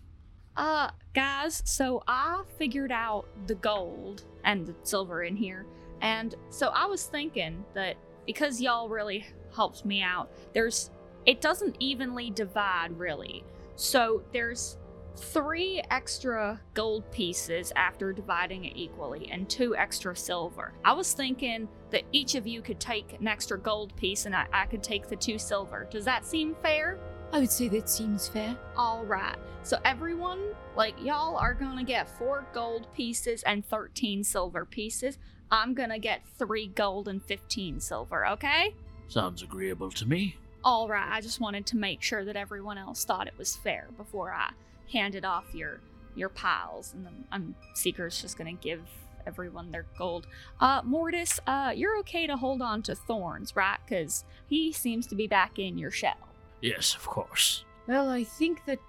[0.55, 5.65] Uh, guys, so I figured out the gold and the silver in here.
[6.01, 10.91] And so I was thinking that because y'all really helped me out, there's
[11.25, 13.43] it doesn't evenly divide really.
[13.75, 14.77] So there's
[15.17, 20.73] three extra gold pieces after dividing it equally and two extra silver.
[20.83, 24.47] I was thinking that each of you could take an extra gold piece and I,
[24.53, 25.87] I could take the two silver.
[25.91, 26.99] Does that seem fair?
[27.31, 28.57] I would say that seems fair.
[28.75, 29.37] All right.
[29.63, 30.39] So everyone,
[30.75, 35.17] like y'all are going to get 4 gold pieces and 13 silver pieces.
[35.51, 38.73] I'm going to get 3 gold and 15 silver, okay?
[39.07, 40.37] Sounds agreeable to me.
[40.63, 41.07] All right.
[41.11, 44.51] I just wanted to make sure that everyone else thought it was fair before I
[44.91, 45.79] handed off your
[46.15, 48.81] your piles and then I'm Seeker's just going to give
[49.27, 50.27] everyone their gold.
[50.59, 53.77] Uh Mortis, uh you're okay to hold on to Thorns, right?
[53.87, 56.27] Cuz he seems to be back in your shell.
[56.61, 57.63] Yes, of course.
[57.87, 58.79] Well, I think that,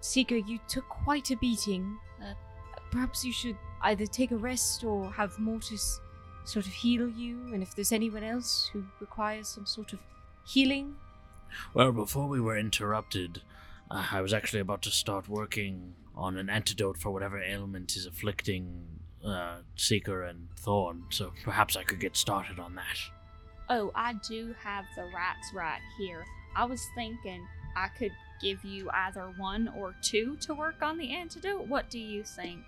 [0.00, 1.98] Seeker, you took quite a beating.
[2.22, 2.32] Uh,
[2.90, 6.00] perhaps you should either take a rest or have Mortis
[6.44, 10.00] sort of heal you, and if there's anyone else who requires some sort of
[10.44, 10.96] healing.
[11.74, 13.42] Well, before we were interrupted,
[13.90, 18.84] I was actually about to start working on an antidote for whatever ailment is afflicting
[19.24, 22.98] uh, Seeker and Thorn, so perhaps I could get started on that.
[23.70, 26.24] Oh, I do have the rats right here.
[26.56, 27.46] I was thinking
[27.76, 31.66] I could give you either one or two to work on the antidote.
[31.66, 32.60] What do you think?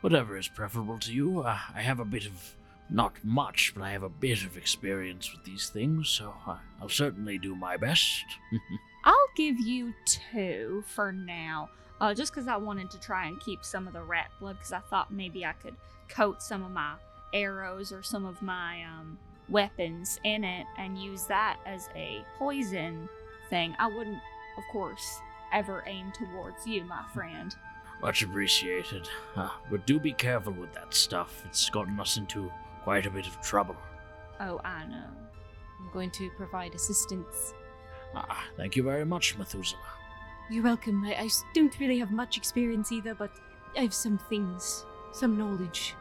[0.00, 1.40] Whatever is preferable to you.
[1.40, 2.56] Uh, I have a bit of,
[2.90, 6.88] not much, but I have a bit of experience with these things, so uh, I'll
[6.88, 8.24] certainly do my best.
[9.04, 13.64] I'll give you two for now, uh, just because I wanted to try and keep
[13.64, 15.74] some of the rat blood, because I thought maybe I could
[16.08, 16.94] coat some of my
[17.32, 23.08] arrows or some of my um, weapons in it and use that as a poison
[23.50, 23.74] thing.
[23.78, 24.20] I wouldn't,
[24.56, 25.20] of course,
[25.52, 27.54] ever aim towards you, my friend.
[28.00, 29.08] Much appreciated.
[29.36, 31.42] Uh, but do be careful with that stuff.
[31.46, 32.50] It's gotten us into
[32.82, 33.76] quite a bit of trouble.
[34.40, 35.06] Oh, I know.
[35.80, 37.54] I'm going to provide assistance.
[38.14, 39.80] Ah, thank you very much, Methuselah.
[40.50, 41.04] You're welcome.
[41.04, 43.30] I don't really have much experience either, but
[43.76, 45.94] I have some things, some knowledge.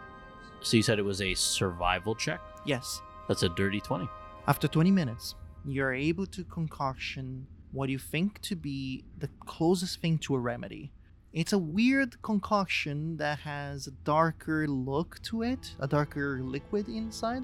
[0.62, 2.42] So you said it was a survival check?
[2.66, 3.02] Yes.
[3.28, 4.10] That's a dirty 20.
[4.48, 10.18] After 20 minutes, you're able to concoction what you think to be the closest thing
[10.20, 10.92] to a remedy.
[11.32, 17.44] It's a weird concoction that has a darker look to it, a darker liquid inside,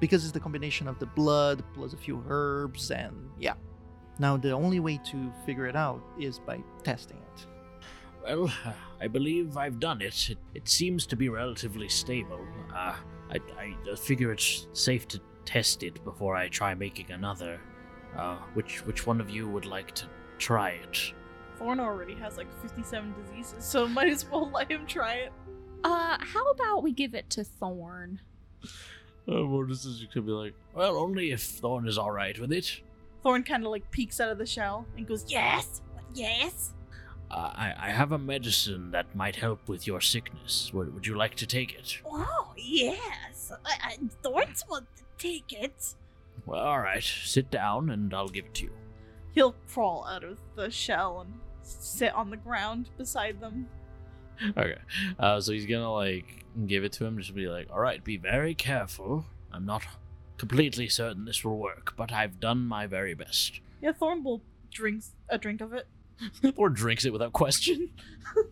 [0.00, 3.54] because it's the combination of the blood plus a few herbs, and yeah.
[4.20, 7.46] Now, the only way to figure it out is by testing it.
[8.22, 8.52] Well,
[9.00, 10.28] I believe I've done it.
[10.28, 12.46] It, it seems to be relatively stable.
[12.70, 12.96] Uh,
[13.30, 17.58] I, I figure it's safe to test it before I try making another.
[18.14, 20.04] Uh, which which one of you would like to
[20.36, 21.14] try it?
[21.56, 25.32] Thorn already has like 57 diseases, so might as well let him try it.
[25.82, 28.20] Uh, how about we give it to Thorn?
[29.26, 32.82] Uh, Mortis is could be like, well, only if Thorn is all right with it.
[33.22, 35.82] Thorn kind of like peeks out of the shell and goes, Yes,
[36.14, 36.72] yes.
[37.30, 40.72] Uh, I, I have a medicine that might help with your sickness.
[40.74, 41.98] Would, would you like to take it?
[42.04, 43.52] Oh, yes.
[43.64, 44.80] I, I, Thorns will
[45.16, 45.94] take it.
[46.44, 47.04] Well, all right.
[47.04, 48.72] Sit down, and I'll give it to you.
[49.32, 53.68] He'll crawl out of the shell and sit on the ground beside them.
[54.56, 54.78] Okay.
[55.18, 58.16] Uh, so he's gonna like give it to him, just be like, "All right, be
[58.16, 59.24] very careful.
[59.52, 59.82] I'm not
[60.40, 65.14] completely certain this will work, but I've done my very best." Yeah, Thorn will drinks
[65.28, 65.86] a drink of it.
[66.56, 67.90] or drinks it without question.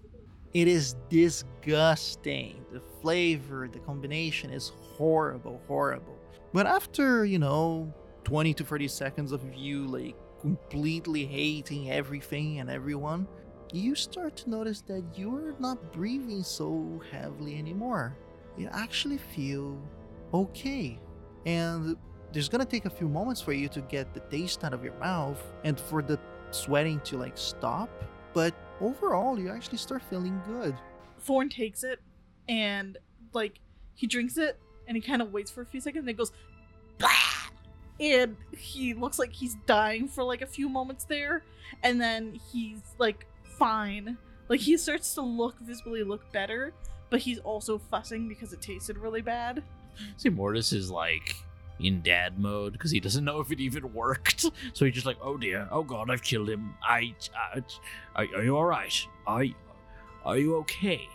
[0.54, 2.64] It is disgusting.
[2.72, 6.16] The flavor, the combination is horrible, horrible.
[6.54, 7.92] But after, you know,
[8.24, 13.28] 20 to 30 seconds of you like completely hating everything and everyone,
[13.72, 18.16] you start to notice that you're not breathing so heavily anymore.
[18.56, 19.78] You actually feel
[20.32, 20.98] okay.
[21.46, 21.96] And
[22.32, 24.94] there's gonna take a few moments for you to get the taste out of your
[24.94, 26.18] mouth and for the
[26.50, 27.90] sweating to like stop.
[28.34, 30.76] But overall, you actually start feeling good.
[31.20, 32.00] Thorn takes it
[32.48, 32.98] and
[33.32, 33.60] like
[33.94, 36.32] he drinks it and he kind of waits for a few seconds and it goes
[36.98, 37.50] "Bah!"
[38.00, 41.42] and he looks like he's dying for like a few moments there
[41.82, 44.16] and then he's like fine
[44.48, 46.72] like he starts to look visibly look better
[47.10, 49.62] but he's also fussing because it tasted really bad
[50.16, 51.36] See, Mortis is like
[51.80, 54.44] in dad mode because he doesn't know if it even worked.
[54.74, 56.74] So he's just like, "Oh dear, oh god, I've killed him.
[56.82, 57.14] I,
[57.54, 57.62] I
[58.16, 58.94] are, are you all right?
[59.26, 59.54] Are, you-
[60.24, 61.08] are you okay?"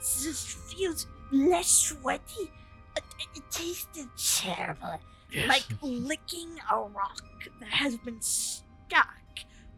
[0.00, 2.50] Just feels less sweaty.
[2.96, 3.04] It,
[3.36, 5.00] it tasted terrible.
[5.32, 5.48] Yes.
[5.48, 7.22] Like licking a rock
[7.60, 9.08] that has been stuck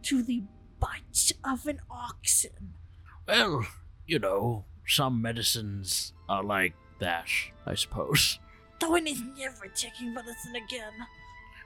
[0.03, 0.43] to the
[0.79, 2.73] butt of an oxen.
[3.27, 3.65] Well,
[4.07, 7.27] you know, some medicines are like that,
[7.67, 8.39] I suppose.
[8.79, 10.93] Thorn is never taking medicine again.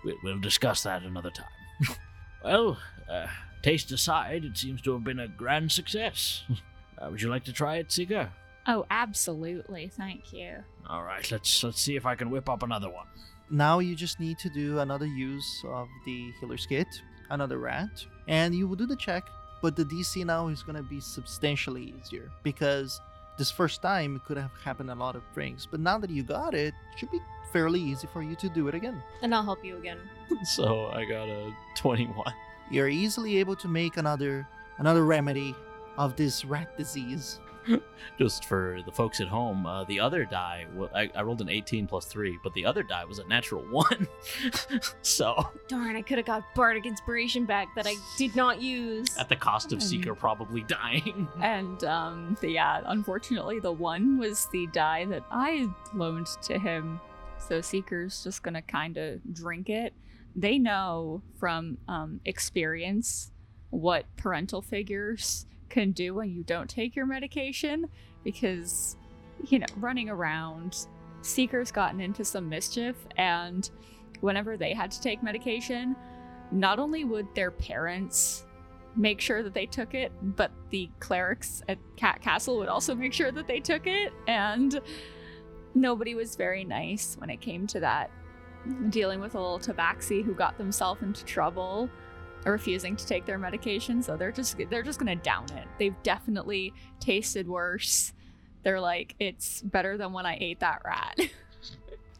[0.03, 1.95] We- We'll discuss that another time.
[2.43, 2.77] well,
[3.09, 3.27] uh,
[3.61, 6.43] taste aside, it seems to have been a grand success.
[6.97, 8.31] Uh, would you like to try it, Seeker?
[8.67, 9.89] Oh, absolutely.
[9.89, 10.63] Thank you.
[10.87, 13.05] All right, let's let's see if I can whip up another one.
[13.49, 16.87] Now you just need to do another use of the healer's kit,
[17.29, 19.23] another rat, and you will do the check,
[19.61, 23.01] but the DC now is gonna be substantially easier because
[23.37, 26.23] this first time it could have happened a lot of things, but now that you
[26.23, 27.19] got it, it should be
[27.51, 29.01] fairly easy for you to do it again.
[29.21, 29.99] And I'll help you again.
[30.45, 32.33] So I got a twenty-one.
[32.71, 34.47] You're easily able to make another
[34.79, 35.55] another remedy
[35.97, 37.39] of this rat disease.
[38.19, 41.49] Just for the folks at home, uh, the other die, wa- I, I rolled an
[41.49, 44.07] 18 plus 3, but the other die was a natural 1.
[45.01, 49.17] so, Darn, I could have got bardic inspiration back that I did not use.
[49.17, 51.27] at the cost of Seeker probably dying.
[51.41, 56.99] And um, the, yeah, unfortunately, the one was the die that I loaned to him.
[57.37, 59.93] So Seeker's just gonna kind of drink it.
[60.35, 63.31] They know from um, experience
[63.69, 67.89] what parental figures can do when you don't take your medication
[68.23, 68.97] because,
[69.47, 70.87] you know, running around,
[71.21, 73.69] Seeker's gotten into some mischief, and
[74.21, 75.95] whenever they had to take medication,
[76.51, 78.45] not only would their parents
[78.95, 83.11] make sure that they took it, but the clerics at Cat Castle would also make
[83.11, 84.79] sure that they took it, and
[85.73, 88.09] nobody was very nice when it came to that.
[88.89, 91.89] Dealing with a little tabaxi who got themselves into trouble,
[92.51, 95.67] refusing to take their medication, so they're just they're just gonna down it.
[95.79, 98.13] They've definitely tasted worse.
[98.63, 101.19] They're like, it's better than when I ate that rat.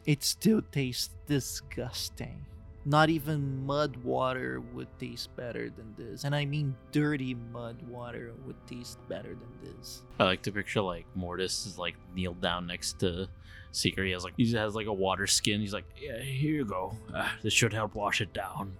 [0.06, 2.46] It still tastes disgusting.
[2.84, 6.22] Not even mud water would taste better than this.
[6.22, 10.04] And I mean dirty mud water would taste better than this.
[10.20, 13.26] I like to picture like Mortis is like kneeled down next to
[13.72, 14.04] Seeker.
[14.04, 15.60] He has like he has like a water skin.
[15.60, 16.96] He's like, yeah, here you go.
[17.12, 18.76] Uh, this should help wash it down.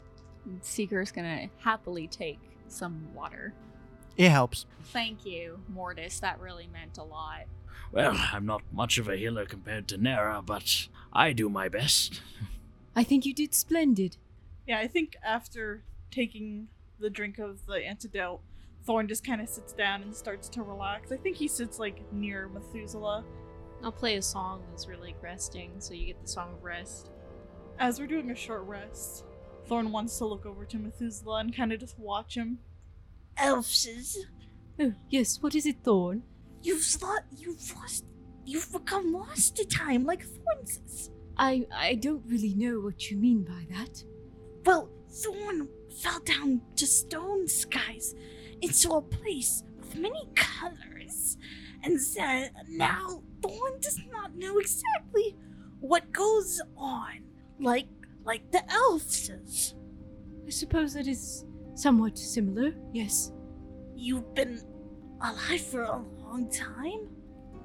[0.62, 3.54] Seeker's gonna happily take some water.
[4.16, 4.66] It helps.
[4.84, 6.20] Thank you, Mortis.
[6.20, 7.44] That really meant a lot.
[7.92, 12.20] Well, I'm not much of a healer compared to Nera, but I do my best.
[12.94, 14.16] I think you did splendid.
[14.66, 18.40] yeah i think after taking the drink of the antidote
[18.84, 22.00] thorn just kind of sits down and starts to relax i think he sits like
[22.12, 23.22] near methuselah
[23.84, 27.10] I'll play a song that's really resting, so you get the song of rest.
[27.78, 29.25] as we're doing a short rest
[29.66, 32.58] thorn wants to look over to methuselah and kind of just watch him
[33.38, 34.16] Elfses,
[34.80, 36.22] Oh, yes, what is it, Thorn?
[36.62, 38.04] you've lost, you've lost,
[38.44, 41.10] you've become lost to time like Thorn says.
[41.36, 44.02] I I don't really know what you mean by that.
[44.64, 45.68] Well, Thorn
[46.00, 48.14] fell down to stone skies
[48.62, 51.36] into a place with many colors,
[51.82, 55.36] and said now Thorn does not know exactly
[55.80, 57.20] what goes on,
[57.60, 57.86] like
[58.26, 59.30] like the elves.
[60.46, 63.32] I suppose that is somewhat similar, yes.
[63.94, 64.60] You've been
[65.22, 67.08] alive for a long time.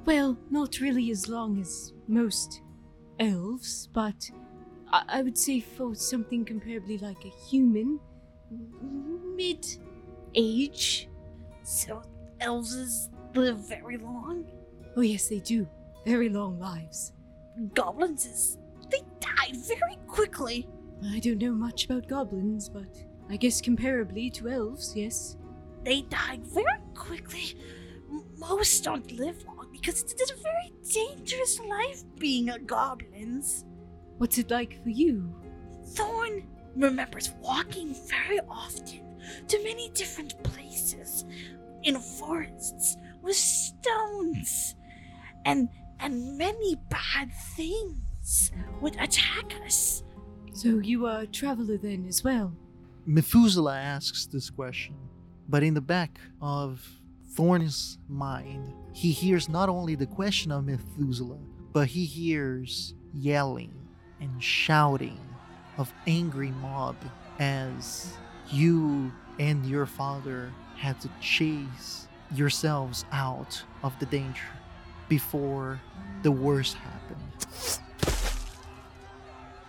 [0.05, 2.62] Well, not really as long as most
[3.20, 4.30] elves, but
[4.91, 7.99] I, I would say for something comparably like a human,
[9.36, 9.66] mid
[10.36, 11.09] age?
[11.64, 12.01] So
[12.39, 14.45] elves live very long.
[14.95, 15.68] Oh, yes, they do.
[16.05, 17.14] Very long lives.
[17.74, 18.57] Goblins is
[19.42, 20.68] they die very quickly.
[21.12, 22.96] I don't know much about goblins, but
[23.30, 25.38] I guess comparably to elves, yes.
[25.84, 27.56] They die very quickly.
[28.38, 33.66] Most don't live long because it is a very dangerous life being a goblin's.
[34.18, 35.34] What's it like for you?
[35.94, 39.02] Thorn remembers walking very often
[39.48, 41.26] to many different places
[41.84, 44.76] in forests with stones
[45.46, 45.70] and
[46.00, 48.11] and many bad things
[48.82, 50.03] would attack us.
[50.53, 52.53] So you are a traveler then as well?
[53.05, 54.95] Methuselah asks this question,
[55.49, 56.86] but in the back of
[57.34, 61.39] Thorn's mind, he hears not only the question of Methuselah,
[61.74, 63.74] but he hears yelling
[64.19, 65.19] and shouting
[65.78, 66.95] of angry mob
[67.39, 68.13] as
[68.51, 74.41] you and your father had to chase yourselves out of the danger
[75.09, 75.80] before
[76.24, 77.82] the worst happened.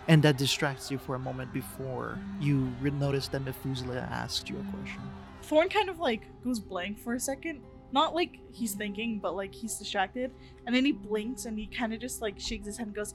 [0.07, 4.57] And that distracts you for a moment before you re- notice that Methuselah asked you
[4.57, 5.01] a question.
[5.43, 7.61] Thorn kind of like goes blank for a second.
[7.91, 10.31] Not like he's thinking, but like he's distracted.
[10.65, 13.13] And then he blinks and he kind of just like shakes his head and goes,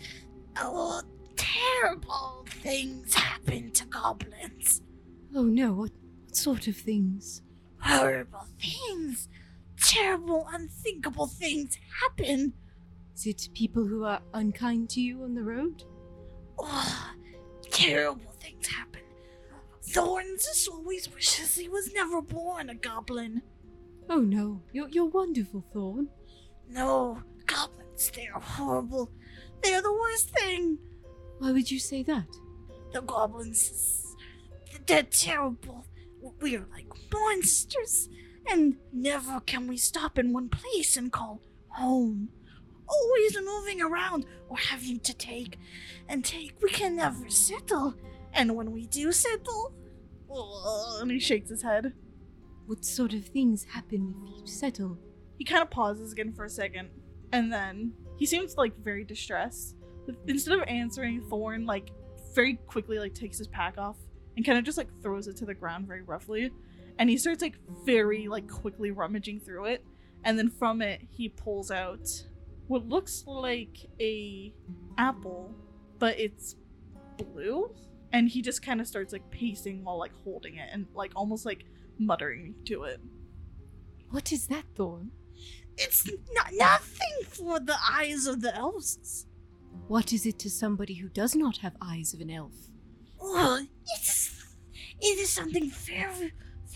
[0.57, 1.03] Oh,
[1.37, 4.83] terrible things happen to goblins.
[5.35, 5.91] Oh no, what,
[6.25, 7.43] what sort of things?
[7.81, 9.29] Horrible things.
[9.81, 12.53] Terrible, unthinkable things happen.
[13.15, 15.85] Is it people who are unkind to you on the road?
[16.61, 17.11] Oh,
[17.71, 19.03] terrible things happen.
[19.83, 23.43] Thorns just always wishes he was never born a goblin.
[24.11, 26.09] Oh no, you're, you're wonderful, Thorn.
[26.69, 29.11] No, goblins, they're horrible.
[29.63, 30.79] They're the worst thing.
[31.39, 32.27] Why would you say that?
[32.93, 34.17] The goblins,
[34.87, 35.87] they're terrible.
[36.41, 38.09] We're like monsters.
[38.51, 42.31] And never can we stop in one place and call home.
[42.89, 45.59] Always moving around or having to take
[46.09, 46.55] and take.
[46.63, 47.95] We can never settle.
[48.33, 49.75] And when we do settle,
[50.31, 51.95] "Ugh," and he shakes his head.
[52.67, 54.99] What sort of things happen if you settle?
[55.37, 56.91] He kind of pauses again for a second,
[57.33, 59.77] and then he seems like very distressed.
[60.27, 61.91] Instead of answering, Thorn like
[62.35, 63.97] very quickly like takes his pack off
[64.37, 66.51] and kind of just like throws it to the ground very roughly,
[66.99, 69.85] and he starts like very like quickly rummaging through it,
[70.25, 72.27] and then from it he pulls out
[72.69, 74.55] what looks like a
[74.97, 75.55] apple,
[75.99, 76.57] but it's
[77.17, 77.75] blue,
[78.13, 81.45] and he just kind of starts like pacing while like holding it and like almost
[81.45, 81.65] like
[81.99, 83.01] muttering to it.
[84.11, 85.11] What is that, Thorn?
[85.79, 89.27] it's not nothing for the eyes of the elves.
[89.87, 92.53] What is it to somebody who does not have eyes of an elf?
[93.21, 93.67] Well,
[93.97, 94.57] it's
[95.01, 96.33] it is something very,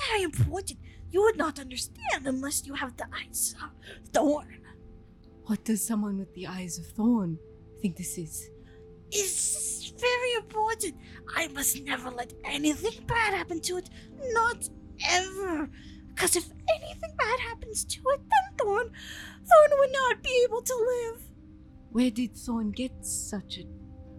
[0.08, 0.78] very important.
[1.10, 3.70] You would not understand unless you have the eyes of
[4.12, 4.61] Thorn.
[5.46, 7.38] What does someone with the eyes of Thorn
[7.80, 8.48] think this is?
[9.10, 10.94] It's very important.
[11.36, 13.90] I must never let anything bad happen to it.
[14.32, 14.68] Not
[15.08, 15.68] ever.
[16.08, 20.74] Because if anything bad happens to it, then Thorn, Thorn would not be able to
[20.74, 21.22] live.
[21.90, 23.66] Where did Thorn get such a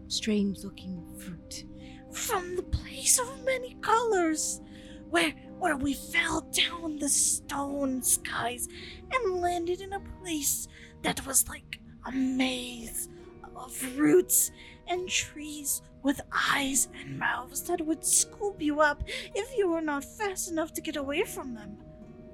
[0.08, 1.64] strange looking fruit?
[2.12, 4.62] From the place of many colors,
[5.10, 8.68] where where we fell down the stone skies
[9.14, 10.68] and landed in a place
[11.04, 13.10] that was like a maze
[13.56, 14.52] of roots
[14.88, 16.20] and trees with
[16.52, 20.82] eyes and mouths that would scoop you up if you were not fast enough to
[20.82, 21.78] get away from them.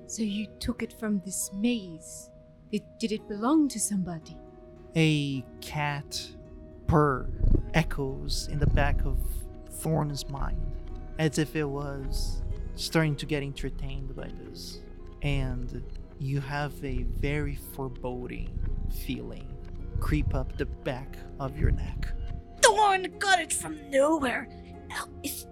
[0.07, 2.31] So you took it from this maze.
[2.71, 4.37] It, did it belong to somebody?
[4.95, 6.27] A cat
[6.87, 7.29] purr
[7.75, 9.19] echoes in the back of
[9.69, 10.59] Thorn's mind,
[11.19, 12.41] as if it was
[12.75, 14.79] starting to get entertained by this.
[15.21, 15.83] And
[16.19, 18.49] you have a very foreboding
[19.05, 19.47] feeling
[19.99, 22.13] creep up the back of your neck.
[22.61, 24.47] Thorn got it from nowhere.
[24.91, 25.47] El- is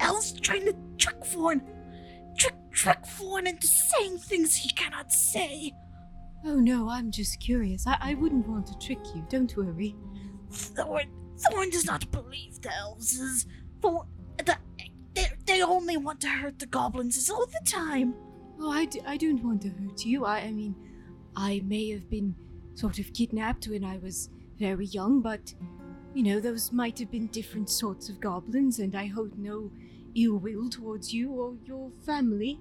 [0.00, 1.62] El's trying to trick Thorn.
[2.36, 5.72] Trick, trick Thorn into saying things he cannot say.
[6.44, 7.86] Oh no, I'm just curious.
[7.86, 9.24] I, I wouldn't want to trick you.
[9.28, 9.96] Don't worry.
[10.50, 13.46] Thorn, Thorn does not believe the elves.
[13.80, 14.06] Thorn,
[14.38, 14.56] the,
[15.14, 18.14] they, they only want to hurt the goblins all the time.
[18.64, 20.24] Oh, I, d- I don't want to hurt you.
[20.24, 20.76] I, I mean,
[21.34, 22.32] I may have been
[22.74, 25.52] sort of kidnapped when I was very young, but,
[26.14, 29.72] you know, those might have been different sorts of goblins, and I hold no
[30.14, 32.60] ill will towards you or your family.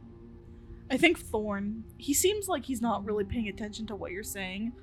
[0.89, 4.73] I think Thorn, he seems like he's not really paying attention to what you're saying.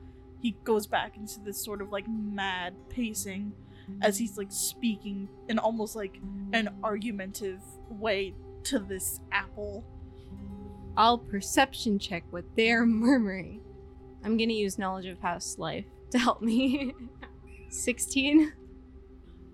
[0.40, 3.52] He goes back into this sort of like mad pacing
[4.02, 6.20] as he's like speaking in almost like
[6.52, 7.60] an argumentative
[7.90, 9.84] way to this apple.
[10.98, 13.62] I'll perception check what they're murmuring.
[14.24, 16.92] I'm gonna use knowledge of past life to help me.
[17.70, 18.52] 16.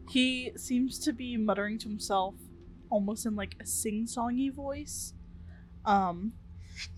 [0.09, 2.35] He seems to be muttering to himself,
[2.91, 5.13] almost in like a sing-songy voice.
[5.85, 6.33] Um,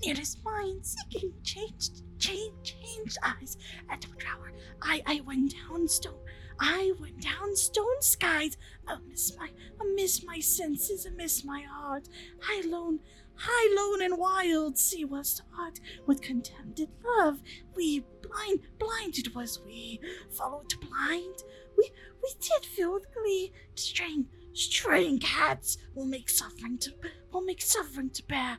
[0.03, 3.57] Nearest mind seeking change change, change eyes
[3.91, 4.53] at the tower.
[4.83, 6.21] I, I went down stone.
[6.59, 8.57] I went down stone skies.
[8.87, 9.49] I miss my,
[9.81, 11.07] I miss my senses.
[11.07, 12.09] I miss my heart.
[12.43, 13.01] I lone,
[13.39, 14.79] high lone and wild.
[14.79, 17.41] See was art with contemplated love.
[17.75, 20.01] We blind, blinded was we.
[20.31, 21.43] Followed blind.
[21.77, 21.91] We,
[22.23, 23.53] we did feel with glee.
[23.75, 26.93] Straying, straying cats will make suffering to,
[27.33, 28.59] will make suffering to bear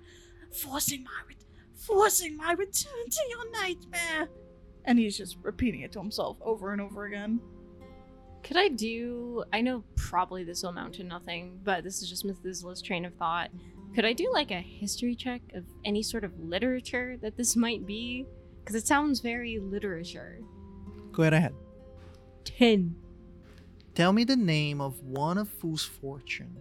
[0.52, 1.44] forcing my ret-
[1.76, 4.30] forcing my return to your nightmare.
[4.86, 7.40] and he's just repeating it to himself over and over again.
[8.44, 9.44] Could I do.
[9.52, 13.04] I know probably this will amount to nothing, but this is just Miss Methuselah's train
[13.04, 13.50] of thought.
[13.98, 17.88] Could I do like a history check of any sort of literature that this might
[17.88, 18.28] be?
[18.60, 20.38] Because it sounds very literature.
[21.12, 21.56] Go right ahead.
[22.43, 22.95] 10.
[23.95, 26.56] Tell me the name of one of Fool's Fortune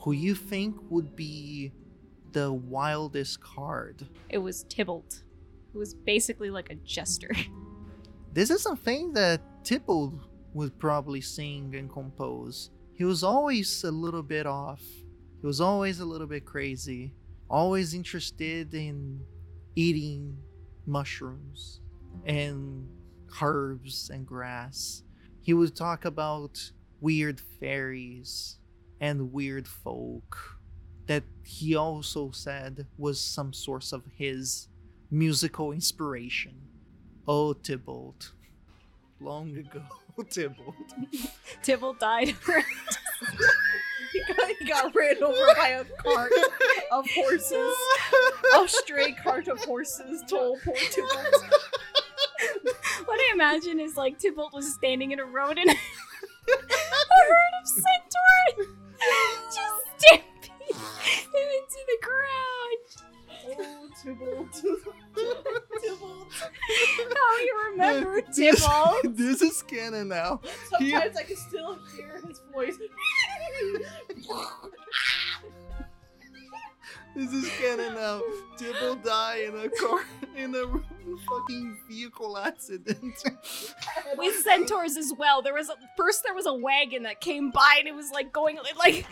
[0.00, 1.72] who you think would be
[2.32, 4.06] the wildest card.
[4.28, 5.22] It was Tybalt.
[5.72, 7.30] It was basically like a jester.
[8.34, 10.12] This is something that Tybalt
[10.52, 12.70] would probably sing and compose.
[12.92, 14.82] He was always a little bit off.
[15.40, 17.14] He was always a little bit crazy.
[17.48, 19.20] Always interested in
[19.74, 20.36] eating
[20.86, 21.80] mushrooms
[22.26, 22.88] and
[23.40, 25.02] herbs and grass.
[25.40, 28.58] He would talk about weird fairies
[29.00, 30.58] and weird folk
[31.06, 34.68] that he also said was some source of his
[35.10, 36.54] musical inspiration.
[37.26, 38.32] Oh, Tybalt.
[39.20, 39.82] Long ago,
[40.30, 40.74] Tybalt.
[41.62, 42.34] Tybalt died.
[44.58, 46.32] He got, ran over by a cart
[46.90, 47.76] of horses.
[48.56, 51.44] A stray cart of horses told poor Tybalt.
[53.04, 55.70] what I imagine is like Tybalt was standing in a road and
[67.80, 69.16] remember Tybalt?
[69.16, 70.40] this is canon now.
[70.78, 72.76] He- Sometimes I can still hear his voice.
[77.16, 78.22] This is canon now.
[78.56, 80.04] Tybalt died in a car
[80.36, 83.14] in a fucking vehicle accident.
[84.16, 85.42] with centaurs as well.
[85.42, 88.32] There was a, first there was a wagon that came by and it was like
[88.32, 89.06] going it like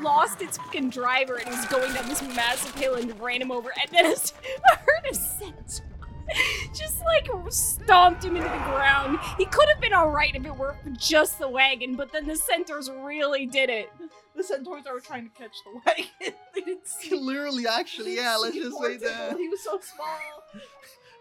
[0.00, 3.52] lost its fucking driver and it was going down this massive hill and ran him
[3.52, 4.32] over and then a, s-
[4.72, 5.82] a herd of centaurs
[6.74, 9.18] just like stomped him into the ground.
[9.38, 12.36] He could have been all right if it were just the wagon, but then the
[12.36, 13.90] centaurs really did it.
[14.34, 16.06] The centaurs are trying to catch the wagon.
[16.54, 17.14] they didn't see.
[17.14, 18.34] Literally, actually, yeah.
[18.36, 19.10] Let's just say that.
[19.32, 20.62] Tybalt, He was so small.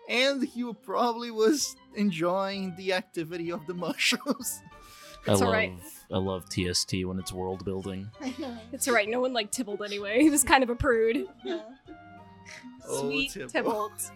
[0.07, 4.61] And he probably was enjoying the activity of the mushrooms.
[5.27, 5.73] I It's love alright.
[6.09, 8.09] I love TST when it's world building.
[8.71, 10.21] It's alright, no one liked Tybalt anyway.
[10.21, 11.27] He was kind of a prude.
[11.43, 11.59] Yeah.
[12.87, 13.51] Oh, Sweet Tybalt.
[13.51, 14.11] Tybalt.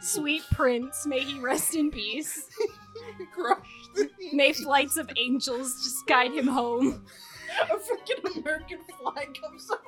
[0.00, 2.48] Sweet prince, may he rest in peace.
[3.34, 4.10] Crushed.
[4.32, 7.04] May flights of angels just guide him home.
[7.62, 9.82] A freaking American flag comes up.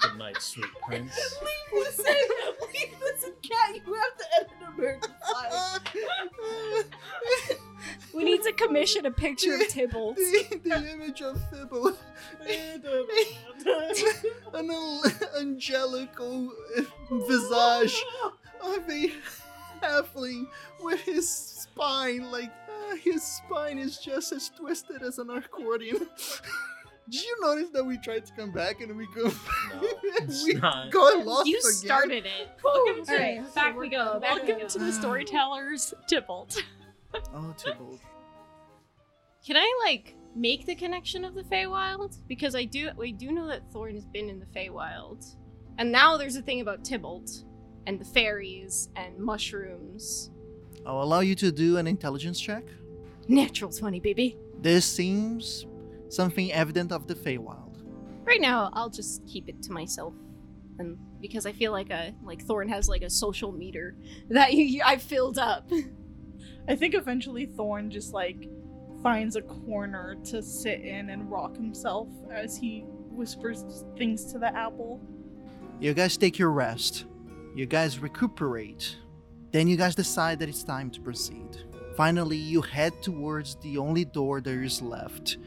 [0.00, 1.14] Good night, sweet prince.
[1.72, 2.14] Listen,
[3.00, 5.94] listen, cat, you have to edit an American flag.
[8.14, 10.14] We need to commission a picture of Tibble.
[10.14, 11.98] the, the image of Tybalt.
[14.54, 14.70] An
[15.38, 16.52] angelical
[17.10, 18.02] visage
[18.62, 19.12] of a
[19.82, 20.46] halfling
[20.80, 22.50] with his spine like
[22.90, 26.06] uh, his spine is just as twisted as an accordion.
[27.08, 29.24] Did you notice that we tried to come back and we go?
[29.24, 29.32] No,
[30.02, 30.90] it's we not.
[30.90, 31.70] got lost You again.
[31.72, 32.48] started it.
[32.64, 34.18] Welcome to, Alright, back we go.
[34.18, 34.68] Back we welcome go.
[34.68, 36.64] to the storyteller's Tybalt.
[37.14, 38.00] Oh, Tybalt.
[39.46, 42.18] Can I like make the connection of the Feywild?
[42.26, 45.36] Because I do we do know that Thorn has been in the Feywild.
[45.78, 47.44] And now there's a thing about Tybalt
[47.86, 50.30] and the fairies and mushrooms.
[50.84, 52.64] I'll allow you to do an intelligence check.
[53.28, 54.36] Natural 20, baby.
[54.60, 55.66] This seems
[56.08, 57.82] something evident of the Feywild.
[58.24, 60.14] Right now, I'll just keep it to myself.
[60.78, 63.96] And because I feel like a like Thorn has like a social meter
[64.28, 65.70] that you, I've filled up.
[66.68, 68.48] I think eventually Thorn just like
[69.02, 74.54] finds a corner to sit in and rock himself as he whispers things to the
[74.56, 75.00] apple.
[75.78, 77.04] You guys take your rest.
[77.54, 78.96] You guys recuperate.
[79.52, 81.62] Then you guys decide that it's time to proceed.
[81.96, 85.38] Finally, you head towards the only door there is left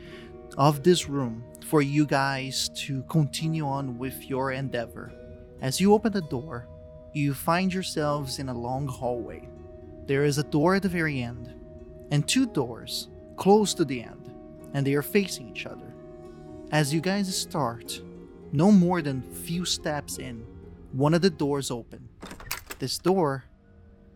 [0.57, 5.13] of this room for you guys to continue on with your endeavor.
[5.61, 6.67] As you open the door,
[7.13, 9.47] you find yourselves in a long hallway.
[10.10, 11.53] There is a door at the very end,
[12.10, 14.34] and two doors close to the end,
[14.74, 15.93] and they are facing each other.
[16.72, 18.01] As you guys start,
[18.51, 20.47] no more than few steps in,
[20.93, 22.10] one of the doors open.
[22.80, 23.43] This door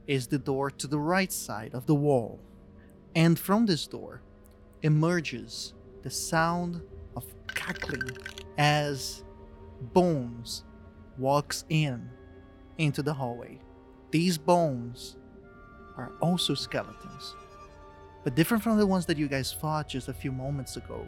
[0.08, 2.40] is the door to the right side of the wall.
[3.14, 4.24] And from this door
[4.82, 6.82] emerges the sound
[7.16, 7.24] of
[7.54, 8.18] cackling
[8.58, 9.24] as
[9.94, 10.64] Bones
[11.20, 12.10] walks in
[12.80, 13.60] into the hallway.
[14.10, 15.18] These bones
[15.98, 17.36] are also skeletons,
[18.24, 21.08] but different from the ones that you guys fought just a few moments ago.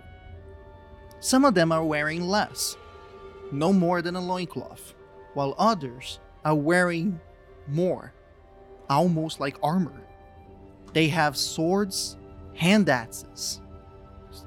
[1.19, 2.77] Some of them are wearing less,
[3.51, 4.93] no more than a loincloth,
[5.33, 7.19] while others are wearing
[7.67, 8.13] more,
[8.89, 10.01] almost like armor.
[10.93, 12.17] They have swords,
[12.55, 13.61] hand axes,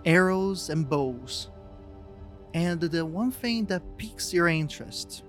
[0.04, 1.50] arrows, and bows.
[2.54, 5.24] And the one thing that piques your interest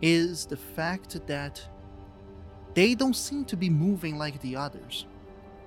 [0.00, 1.62] is the fact that
[2.74, 5.06] they don't seem to be moving like the others.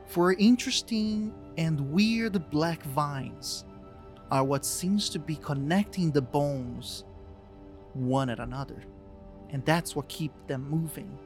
[0.08, 3.66] For interesting and weird black vines
[4.32, 7.04] are what seems to be connecting the bones
[7.94, 8.84] one at another.
[9.50, 11.18] And that's what keeps them moving.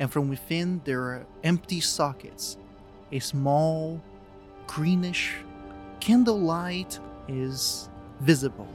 [0.00, 2.56] And from within, there are empty sockets.
[3.12, 4.02] A small,
[4.66, 5.34] greenish
[6.00, 6.98] candlelight
[7.28, 7.88] is
[8.20, 8.68] visible,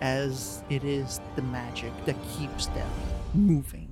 [0.00, 2.90] as it is the magic that keeps them
[3.34, 3.91] moving.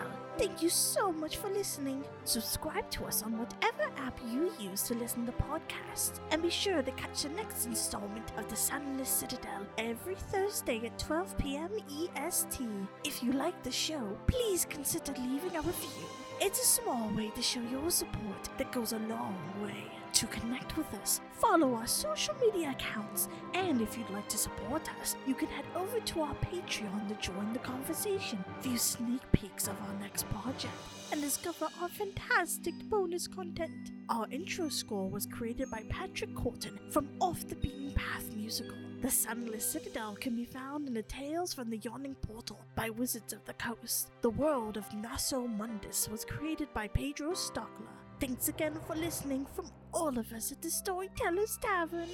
[0.00, 0.18] Citadel.
[0.38, 2.04] Thank you so much for listening.
[2.24, 6.20] Subscribe to us on whatever app you use to listen to podcasts.
[6.30, 10.98] And be sure to catch the next installment of The Sunless Citadel every Thursday at
[10.98, 11.70] 12 p.m.
[11.90, 12.60] EST.
[13.04, 16.06] If you like the show, please consider leaving a review.
[16.40, 19.99] It's a small way to show your support that goes a long way.
[20.12, 24.82] To connect with us, follow our social media accounts, and if you'd like to support
[25.00, 29.66] us, you can head over to our Patreon to join the conversation, view sneak peeks
[29.66, 30.74] of our next project,
[31.12, 33.92] and discover our fantastic bonus content.
[34.08, 38.76] Our intro score was created by Patrick Corton from Off the Beaten Path musical.
[39.00, 43.32] The Sunless Citadel can be found in the Tales from the Yawning Portal by Wizards
[43.32, 44.10] of the Coast.
[44.20, 47.99] The world of Nosso Mondus was created by Pedro Stockler.
[48.20, 52.10] Thanks again for listening from all of us at the Storyteller's Tavern.